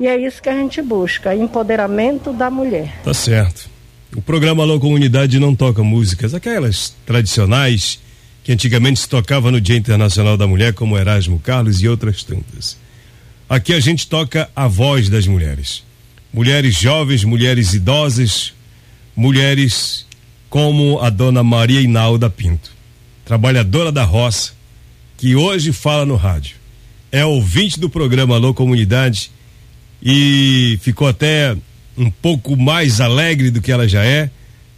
E 0.00 0.06
é 0.06 0.16
isso 0.16 0.40
que 0.40 0.48
a 0.48 0.54
gente 0.54 0.80
busca, 0.80 1.36
empoderamento 1.36 2.32
da 2.32 2.48
mulher. 2.48 2.90
Tá 3.04 3.12
certo. 3.12 3.68
O 4.16 4.22
programa 4.22 4.62
Alô 4.62 4.80
Comunidade 4.80 5.38
não 5.38 5.54
toca 5.54 5.82
músicas, 5.82 6.32
aquelas 6.32 6.96
tradicionais 7.04 8.00
que 8.42 8.50
antigamente 8.50 9.00
se 9.00 9.08
tocava 9.10 9.50
no 9.50 9.60
Dia 9.60 9.76
Internacional 9.76 10.38
da 10.38 10.46
Mulher, 10.46 10.72
como 10.72 10.96
Erasmo 10.96 11.38
Carlos 11.38 11.82
e 11.82 11.86
outras 11.86 12.22
tantas. 12.22 12.78
Aqui 13.46 13.74
a 13.74 13.80
gente 13.80 14.08
toca 14.08 14.48
a 14.56 14.66
voz 14.66 15.10
das 15.10 15.26
mulheres. 15.26 15.84
Mulheres 16.32 16.76
jovens, 16.76 17.24
mulheres 17.24 17.74
idosas, 17.74 18.54
mulheres 19.18 20.06
como 20.48 21.00
a 21.00 21.10
dona 21.10 21.42
Maria 21.42 21.80
Inalda 21.80 22.30
Pinto, 22.30 22.70
trabalhadora 23.24 23.90
da 23.90 24.04
roça, 24.04 24.52
que 25.16 25.34
hoje 25.34 25.72
fala 25.72 26.06
no 26.06 26.14
rádio. 26.14 26.54
É 27.10 27.24
ouvinte 27.24 27.80
do 27.80 27.90
programa 27.90 28.36
Alô 28.36 28.54
Comunidade 28.54 29.32
e 30.00 30.78
ficou 30.82 31.08
até 31.08 31.56
um 31.96 32.08
pouco 32.12 32.56
mais 32.56 33.00
alegre 33.00 33.50
do 33.50 33.60
que 33.60 33.72
ela 33.72 33.88
já 33.88 34.04
é 34.04 34.30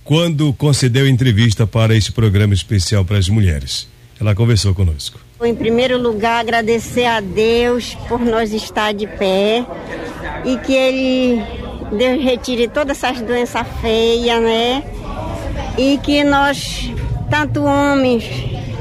quando 0.02 0.54
concedeu 0.54 1.06
entrevista 1.06 1.66
para 1.66 1.94
este 1.94 2.10
programa 2.10 2.54
especial 2.54 3.04
para 3.04 3.18
as 3.18 3.28
mulheres. 3.28 3.86
Ela 4.18 4.34
conversou 4.34 4.74
conosco. 4.74 5.20
Em 5.44 5.54
primeiro 5.54 6.00
lugar, 6.00 6.40
agradecer 6.40 7.04
a 7.04 7.20
Deus 7.20 7.94
por 8.08 8.20
nós 8.20 8.54
estar 8.54 8.92
de 8.92 9.06
pé 9.06 9.66
e 10.46 10.56
que 10.58 10.72
Ele 10.72 11.69
Deus 11.92 12.22
retire 12.22 12.68
todas 12.68 13.02
essas 13.02 13.20
doenças 13.20 13.66
feias, 13.80 14.40
né? 14.40 14.84
E 15.76 15.98
que 15.98 16.22
nós, 16.22 16.90
tanto 17.28 17.64
homens 17.64 18.24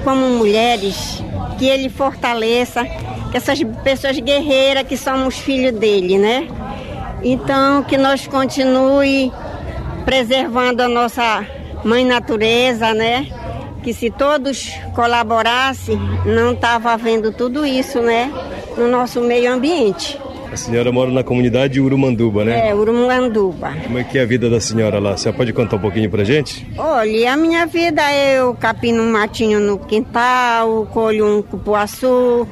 como 0.04 0.30
mulheres, 0.30 1.24
que 1.58 1.66
Ele 1.66 1.90
fortaleça, 1.90 2.86
que 3.32 3.38
essas 3.38 3.62
pessoas 3.84 4.20
guerreiras 4.20 4.84
que 4.84 4.96
somos 4.96 5.38
filhos 5.38 5.74
dele, 5.74 6.18
né? 6.18 6.48
Então, 7.24 7.84
que 7.84 7.98
nós 7.98 8.28
continue 8.28 9.32
preservando 10.06 10.82
a 10.82 10.88
nossa 10.88 11.46
mãe 11.84 12.06
natureza, 12.06 12.94
né? 12.94 13.28
Que 13.84 13.94
se 13.94 14.10
todos 14.10 14.72
colaborassem, 14.94 16.00
não 16.26 16.54
estava 16.54 16.92
havendo 16.92 17.32
tudo 17.32 17.66
isso, 17.66 18.02
né? 18.02 18.32
No 18.78 18.88
nosso 18.88 19.20
meio 19.22 19.52
ambiente. 19.52 20.20
A 20.52 20.58
senhora 20.58 20.92
mora 20.92 21.12
na 21.12 21.24
comunidade 21.24 21.80
Urumanduba, 21.80 22.44
né? 22.44 22.70
É, 22.70 22.76
Urumanduba. 22.76 23.72
Como 23.84 24.00
é 24.00 24.04
que 24.04 24.18
é 24.18 24.24
a 24.24 24.26
vida 24.26 24.50
da 24.50 24.60
senhora 24.60 25.00
lá? 25.00 25.12
A 25.12 25.18
senhora 25.18 25.38
pode 25.38 25.54
contar 25.54 25.76
um 25.76 25.80
pouquinho 25.80 26.10
pra 26.10 26.24
gente? 26.24 26.68
Olha, 26.78 27.34
a 27.34 27.38
minha 27.38 27.66
vida 27.68 28.02
eu 28.14 28.56
capino 28.56 29.04
um 29.04 29.12
matinho 29.12 29.60
no 29.60 29.78
quintal, 29.78 30.88
colho 30.92 31.38
um 31.38 31.42
cupuaçu, 31.44 32.48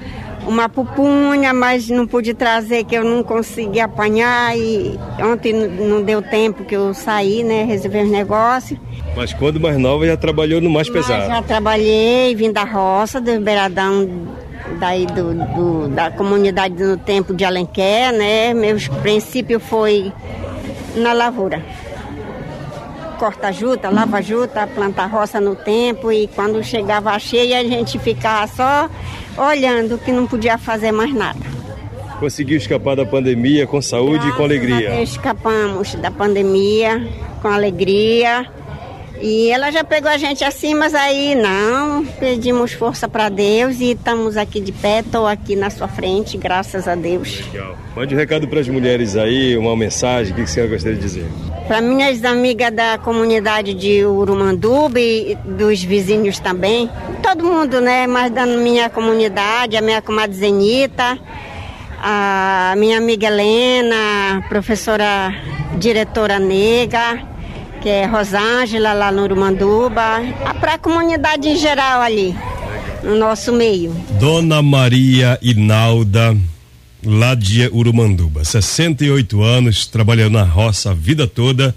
uma 0.48 0.70
pupunha, 0.70 1.54
mas 1.54 1.90
não 1.90 2.06
pude 2.06 2.34
trazer 2.34 2.84
que 2.84 2.96
eu 2.96 3.04
não 3.04 3.24
consegui 3.24 3.80
apanhar 3.80 4.56
e 4.58 4.98
ontem 5.20 5.54
não 5.54 6.02
deu 6.04 6.22
tempo 6.22 6.64
que 6.64 6.76
eu 6.76 6.94
saí, 6.94 7.44
né, 7.44 7.64
resolver 7.64 8.04
os 8.04 8.12
negócios. 8.12 8.80
Mas 9.16 9.34
quando 9.34 9.60
mais 9.60 9.78
nova 9.78 10.06
já 10.06 10.16
trabalhou 10.16 10.62
no 10.62 10.70
mais 10.70 10.88
pesado? 10.90 11.28
Mas 11.28 11.38
já 11.38 11.42
trabalhei, 11.42 12.36
vim 12.36 12.52
da 12.52 12.64
roça, 12.64 13.20
do 13.20 13.40
Beiradão, 13.42 14.08
daí 14.80 15.06
do, 15.06 15.34
do, 15.34 15.88
da 15.90 16.12
comunidade 16.12 16.82
no 16.84 16.98
tempo 16.98 17.34
de 17.34 17.44
Alenquer, 17.44 18.14
né, 18.14 18.54
meu 18.54 18.78
princípio 19.02 19.60
foi 19.60 20.12
na 20.96 21.14
lavoura 21.14 21.62
corta 23.18 23.52
juta, 23.52 23.90
lava 23.90 24.22
juta, 24.22 24.68
planta 24.68 25.06
roça 25.06 25.42
no 25.42 25.56
tempo 25.56 26.12
e 26.12 26.28
quando 26.28 26.64
chegava 26.64 27.12
a 27.12 27.20
cheia 27.20 27.60
a 27.60 27.64
gente 27.64 27.98
ficava 28.00 28.48
só 28.48 28.90
olhando 29.38 29.98
que 29.98 30.12
não 30.12 30.28
podia 30.28 30.58
fazer 30.58 30.92
mais 30.92 31.14
nada. 31.14 31.40
Conseguiu 32.20 32.58
escapar 32.58 32.96
da 32.96 33.06
pandemia 33.06 33.68
com 33.68 33.82
saúde 33.82 34.20
Graças 34.20 34.34
e 34.34 34.38
com 34.38 34.44
alegria? 34.44 35.02
escapamos 35.02 35.96
da 35.96 36.10
pandemia 36.10 37.08
com 37.42 37.48
alegria 37.48 38.48
E 39.22 39.50
ela 39.50 39.72
já 39.72 39.84
pegou 39.84 40.10
a 40.10 40.18
gente 40.18 40.44
assim, 40.44 40.74
mas 40.76 40.94
aí 40.94 41.34
não, 41.36 42.06
pedimos 42.06 42.74
força 42.74 43.08
para 43.08 43.30
Deus 43.30 43.80
e 43.80 43.92
estamos 43.92 44.38
aqui 44.38 44.60
de 44.60 44.72
pé, 44.72 45.00
estou 45.00 45.26
aqui 45.26 45.56
na 45.56 45.70
sua 45.70 45.88
frente, 45.88 46.38
graças 46.38 46.88
a 46.88 46.96
Deus. 46.96 47.42
Legal. 47.52 47.76
Mande 47.96 48.14
um 48.14 48.18
recado 48.18 48.48
para 48.48 48.60
as 48.60 48.68
mulheres 48.68 49.16
aí, 49.16 49.58
uma 49.58 49.76
mensagem, 49.76 50.34
o 50.34 50.36
que, 50.36 50.44
que 50.44 50.50
senhora 50.50 50.72
gostaria 50.72 50.98
de 50.98 51.02
dizer? 51.02 51.26
Para 51.68 51.82
minhas 51.82 52.24
amigas 52.24 52.72
da 52.72 52.98
comunidade 52.98 53.74
de 53.74 54.06
Urumanduba 54.06 55.00
e 55.00 55.36
dos 55.44 55.84
vizinhos 55.84 56.40
também, 56.40 56.90
todo 57.24 57.44
mundo, 57.44 57.82
né, 57.82 58.06
mas 58.06 58.32
da 58.32 58.46
minha 58.46 58.90
comunidade, 58.90 59.76
a 59.76 59.82
minha 59.82 60.02
comadre 60.02 60.38
Zenita, 60.38 61.18
a 62.00 62.76
minha 62.78 62.98
amiga 62.98 63.28
Helena, 63.28 64.46
professora 64.48 65.34
diretora 65.78 66.40
nega, 66.40 67.22
que 67.82 67.90
é 67.90 68.06
Rosângela, 68.06 68.94
lá 68.94 69.12
no 69.12 69.24
Urumanduba, 69.24 70.22
para 70.60 70.74
a 70.74 70.78
comunidade 70.78 71.48
em 71.48 71.58
geral 71.58 72.02
ali, 72.02 72.36
no 73.04 73.16
nosso 73.16 73.54
meio. 73.54 73.96
Dona 74.20 74.62
Maria 74.62 75.38
Inalda, 75.42 76.36
lá 77.04 77.36
de 77.36 77.68
Urumanduba, 77.68 78.44
68 78.44 79.42
anos, 79.42 79.88
trabalhando 79.88 80.34
na 80.34 80.44
roça 80.44 80.92
a 80.92 80.94
vida 80.94 81.28
toda 81.28 81.76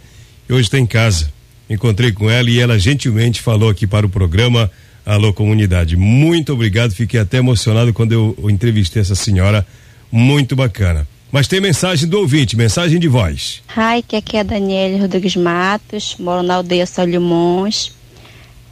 e 0.49 0.53
hoje 0.53 0.63
está 0.63 0.79
em 0.79 0.87
casa. 0.87 1.33
Encontrei 1.69 2.11
com 2.11 2.29
ela 2.29 2.51
e 2.51 2.59
ela 2.59 2.79
gentilmente 2.79 3.41
falou 3.41 3.69
aqui 3.71 3.87
para 3.87 4.05
o 4.05 4.09
programa 4.09 4.71
Alô 5.07 5.33
Comunidade. 5.33 5.97
Muito 5.97 6.53
obrigado, 6.53 6.93
fiquei 6.93 7.21
até 7.21 7.39
emocionado 7.39 7.93
quando 7.93 8.13
eu, 8.13 8.37
entrevistei 8.51 9.03
essa 9.03 9.15
senhora, 9.15 9.67
muito 10.11 10.57
bacana. 10.57 11.07
Mas 11.33 11.47
tem 11.47 11.61
mensagem 11.61 12.09
do 12.09 12.19
ouvinte, 12.19 12.57
mensagem 12.57 12.99
de 12.99 13.07
voz. 13.07 13.63
Hi, 13.77 14.03
que 14.03 14.17
aqui 14.17 14.37
é 14.37 14.41
a 14.41 14.43
Daniele 14.43 15.01
Rodrigues 15.01 15.37
Matos, 15.37 16.17
moro 16.19 16.43
na 16.43 16.57
aldeia 16.57 16.85
Solimões. 16.85 17.93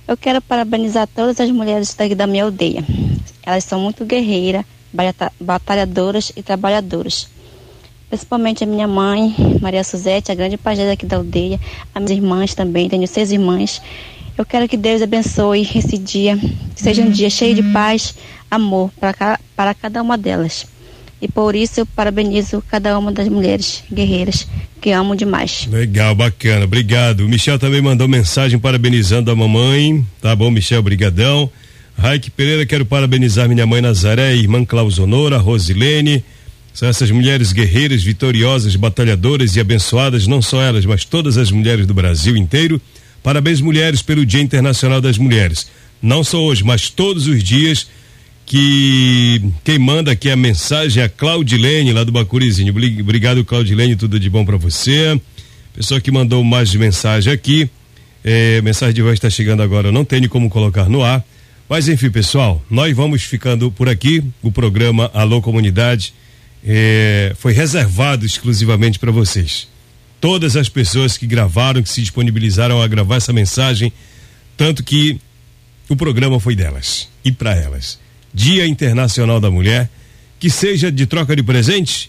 Eu 0.09 0.16
quero 0.16 0.42
parabenizar 0.42 1.07
todas 1.07 1.38
as 1.38 1.51
mulheres 1.53 1.94
daqui 1.94 2.16
da 2.16 2.27
minha 2.27 2.42
aldeia. 2.42 2.85
Elas 3.47 3.62
são 3.62 3.81
muito 3.81 4.05
guerreiras, 4.05 4.64
batalhadoras 5.40 6.33
e 6.35 6.42
trabalhadoras. 6.42 7.29
Principalmente 8.09 8.64
a 8.64 8.66
minha 8.66 8.88
mãe, 8.88 9.37
Maria 9.61 9.85
Suzete, 9.85 10.33
a 10.33 10.35
grande 10.35 10.57
pajé 10.57 10.90
aqui 10.90 11.07
da 11.07 11.18
aldeia, 11.18 11.61
as 11.94 12.03
minhas 12.03 12.11
irmãs 12.11 12.55
também, 12.55 12.88
tenho 12.88 13.07
seis 13.07 13.31
irmãs. 13.31 13.81
Eu 14.37 14.44
quero 14.44 14.66
que 14.66 14.77
Deus 14.77 15.01
abençoe 15.01 15.62
esse 15.77 15.97
dia, 15.97 16.37
que 16.75 16.83
seja 16.83 17.03
um 17.03 17.11
dia 17.11 17.31
cheio 17.31 17.55
de 17.55 17.62
paz, 17.62 18.16
amor 18.51 18.90
para 18.99 19.75
cada 19.75 20.03
uma 20.03 20.18
delas. 20.18 20.66
E 21.21 21.27
por 21.27 21.57
isso 21.57 21.81
eu 21.81 21.87
parabenizo 21.87 22.63
cada 22.71 22.97
uma 22.99 23.11
das 23.11 23.29
mulheres 23.29 23.83
guerreiras 23.93 24.47
que 24.81 24.93
amo 24.93 25.17
demais. 25.17 25.67
Legal, 25.71 26.15
bacana, 26.15 26.65
obrigado. 26.65 27.21
O 27.21 27.29
Michel 27.29 27.59
também 27.59 27.83
mandou 27.83 28.07
mensagem 28.07 28.59
parabenizando 28.59 29.31
a 29.31 29.35
mamãe. 29.35 30.07
Tá 30.21 30.35
bom, 30.37 30.51
Michel, 30.51 30.83
brigadão. 30.83 31.51
Raik 31.97 32.31
Pereira, 32.31 32.65
quero 32.65 32.87
parabenizar 32.87 33.49
minha 33.49 33.67
mãe 33.67 33.81
Nazaré, 33.81 34.37
irmã 34.37 34.65
Clausonora, 34.65 35.39
Rosilene. 35.39 36.23
São 36.73 36.89
essas 36.89 37.11
mulheres 37.11 37.51
guerreiras, 37.51 38.05
vitoriosas, 38.05 38.77
batalhadoras 38.77 39.57
e 39.57 39.61
abençoadas, 39.61 40.29
não 40.29 40.41
só 40.41 40.63
elas, 40.63 40.87
mas 40.87 41.05
todas 41.05 41.37
as 41.37 41.51
mulheres 41.51 41.87
do 41.87 41.93
Brasil 41.93 42.37
inteiro. 42.37 42.81
Parabéns, 43.21 43.61
mulheres, 43.61 44.01
pelo 44.01 44.25
Dia 44.25 44.41
Internacional 44.41 45.01
das 45.01 45.19
Mulheres. 45.19 45.69
Não 46.01 46.23
só 46.23 46.41
hoje, 46.41 46.63
mas 46.63 46.89
todos 46.89 47.27
os 47.27 47.43
dias 47.43 47.89
que 48.49 49.43
quem 49.63 49.79
manda 49.79 50.11
aqui 50.11 50.31
a 50.31 50.37
mensagem 50.37 51.03
é 51.03 51.07
a 51.07 51.09
Claudilene, 51.09 51.93
lá 51.93 52.03
do 52.03 52.11
Bacurizinho. 52.11 52.73
Obrigado, 52.73 53.45
Claudilene, 53.45 53.95
tudo 53.95 54.19
de 54.19 54.31
bom 54.31 54.43
para 54.43 54.57
você. 54.57 55.21
Pessoa 55.75 56.01
que 56.01 56.11
mandou 56.11 56.43
mais 56.43 56.75
mensagem 56.75 57.31
aqui. 57.31 57.71
É, 58.25 58.63
mensagem 58.63 58.95
de 58.95 59.03
voz 59.03 59.15
está 59.15 59.29
chegando 59.29 59.63
agora, 59.63 59.89
eu 59.89 59.93
não 59.93 60.05
tenho 60.05 60.29
como 60.31 60.49
colocar 60.49 60.89
no 60.89 61.05
ar. 61.05 61.23
Mas 61.69 61.89
enfim, 61.89 62.11
pessoal, 62.11 62.65
nós 62.71 62.97
vamos 62.97 63.23
ficando 63.23 63.71
por 63.71 63.87
aqui. 63.87 64.25
O 64.43 64.51
programa 64.51 65.11
Alô 65.13 65.43
Comunidade 65.43 66.15
é, 66.65 67.35
foi 67.39 67.53
reservado 67.53 68.25
exclusivamente 68.25 68.99
para 68.99 69.13
vocês. 69.13 69.69
Todas 70.23 70.57
as 70.57 70.71
pessoas 70.71 71.19
que 71.19 71.27
gravaram, 71.27 71.83
que 71.83 71.91
se 71.91 72.01
disponibilizaram 72.01 72.81
a 72.81 72.89
gravar 72.89 73.17
essa 73.17 73.33
mensagem, 73.33 73.93
tanto 74.57 74.83
que 74.83 75.21
o 75.87 75.95
programa 75.95 76.41
foi 76.41 76.57
delas 76.57 77.11
e 77.23 77.31
para 77.31 77.55
elas. 77.55 78.08
Dia 78.38 78.68
Internacional 78.68 79.40
da 79.40 79.51
Mulher, 79.51 79.90
que 80.38 80.48
seja 80.48 80.92
de 80.92 81.07
troca 81.07 81.35
de 81.35 81.42
presente, 81.42 82.09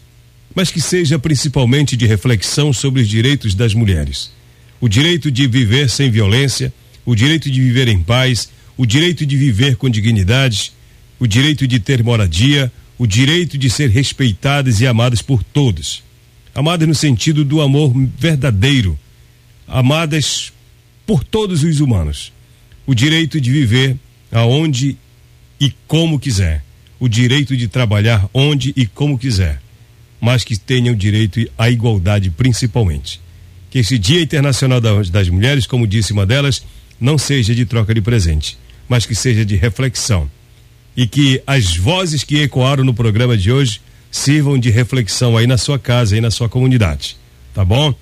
mas 0.53 0.69
que 0.69 0.79
seja 0.79 1.17
principalmente 1.17 1.97
de 1.97 2.05
reflexão 2.05 2.71
sobre 2.71 3.01
os 3.01 3.09
direitos 3.09 3.55
das 3.55 3.73
mulheres. 3.73 4.31
O 4.79 4.87
direito 4.87 5.31
de 5.31 5.47
viver 5.47 5.89
sem 5.89 6.11
violência, 6.11 6.71
o 7.03 7.15
direito 7.15 7.49
de 7.49 7.59
viver 7.59 7.87
em 7.87 8.03
paz, 8.03 8.47
o 8.77 8.85
direito 8.85 9.25
de 9.25 9.35
viver 9.35 9.75
com 9.75 9.89
dignidade, 9.89 10.71
o 11.19 11.25
direito 11.25 11.67
de 11.67 11.79
ter 11.79 12.03
moradia, 12.03 12.71
o 12.95 13.07
direito 13.07 13.57
de 13.57 13.67
ser 13.67 13.89
respeitadas 13.89 14.79
e 14.81 14.85
amadas 14.85 15.23
por 15.23 15.41
todos. 15.41 16.03
Amadas 16.53 16.87
no 16.87 16.93
sentido 16.93 17.43
do 17.43 17.59
amor 17.59 17.91
verdadeiro, 18.19 18.99
amadas 19.67 20.53
por 21.07 21.23
todos 21.23 21.63
os 21.63 21.79
humanos. 21.79 22.31
O 22.85 22.93
direito 22.93 23.41
de 23.41 23.49
viver 23.49 23.97
aonde 24.31 24.95
e 25.59 25.73
como 25.87 26.19
quiser. 26.19 26.63
O 26.99 27.07
direito 27.07 27.55
de 27.55 27.67
trabalhar 27.67 28.29
onde 28.33 28.73
e 28.75 28.85
como 28.85 29.17
quiser. 29.17 29.61
Mas 30.19 30.43
que 30.43 30.57
tenha 30.57 30.91
o 30.91 30.95
direito 30.95 31.39
à 31.57 31.69
igualdade, 31.69 32.29
principalmente. 32.29 33.21
Que 33.69 33.79
esse 33.79 33.97
Dia 33.97 34.21
Internacional 34.21 34.81
das 34.81 35.29
Mulheres, 35.29 35.65
como 35.65 35.87
disse 35.87 36.11
uma 36.11 36.25
delas, 36.25 36.63
não 36.99 37.17
seja 37.17 37.55
de 37.55 37.65
troca 37.65 37.93
de 37.93 38.01
presente, 38.01 38.57
mas 38.87 39.05
que 39.05 39.15
seja 39.15 39.45
de 39.45 39.55
reflexão. 39.55 40.29
E 40.97 41.07
que 41.07 41.41
as 41.47 41.77
vozes 41.77 42.23
que 42.23 42.41
ecoaram 42.41 42.83
no 42.83 42.93
programa 42.93 43.37
de 43.37 43.51
hoje 43.51 43.79
sirvam 44.11 44.57
de 44.57 44.69
reflexão 44.69 45.37
aí 45.37 45.47
na 45.47 45.57
sua 45.57 45.79
casa, 45.79 46.15
aí 46.15 46.21
na 46.21 46.31
sua 46.31 46.49
comunidade. 46.49 47.15
Tá 47.53 47.63
bom? 47.63 47.93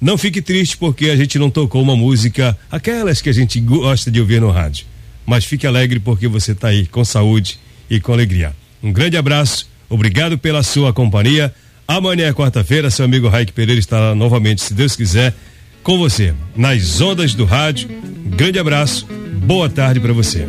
Não 0.00 0.16
fique 0.16 0.40
triste 0.40 0.76
porque 0.76 1.10
a 1.10 1.16
gente 1.16 1.38
não 1.38 1.50
tocou 1.50 1.82
uma 1.82 1.96
música, 1.96 2.56
aquelas 2.70 3.20
que 3.20 3.28
a 3.28 3.32
gente 3.32 3.60
gosta 3.60 4.10
de 4.10 4.20
ouvir 4.20 4.40
no 4.40 4.50
rádio 4.50 4.86
mas 5.28 5.44
fique 5.44 5.66
alegre 5.66 6.00
porque 6.00 6.26
você 6.26 6.52
está 6.52 6.68
aí 6.68 6.86
com 6.86 7.04
saúde 7.04 7.60
e 7.90 8.00
com 8.00 8.14
alegria. 8.14 8.56
Um 8.82 8.90
grande 8.90 9.18
abraço, 9.18 9.68
obrigado 9.86 10.38
pela 10.38 10.62
sua 10.62 10.90
companhia. 10.90 11.54
Amanhã, 11.86 12.32
quarta-feira, 12.32 12.90
seu 12.90 13.04
amigo 13.04 13.28
Raik 13.28 13.52
Pereira 13.52 13.78
estará 13.78 14.14
novamente, 14.14 14.62
se 14.62 14.72
Deus 14.72 14.96
quiser, 14.96 15.34
com 15.82 15.98
você, 15.98 16.34
nas 16.56 17.02
ondas 17.02 17.34
do 17.34 17.44
rádio. 17.44 17.90
Um 18.24 18.30
grande 18.30 18.58
abraço, 18.58 19.06
boa 19.44 19.68
tarde 19.68 20.00
para 20.00 20.14
você. 20.14 20.48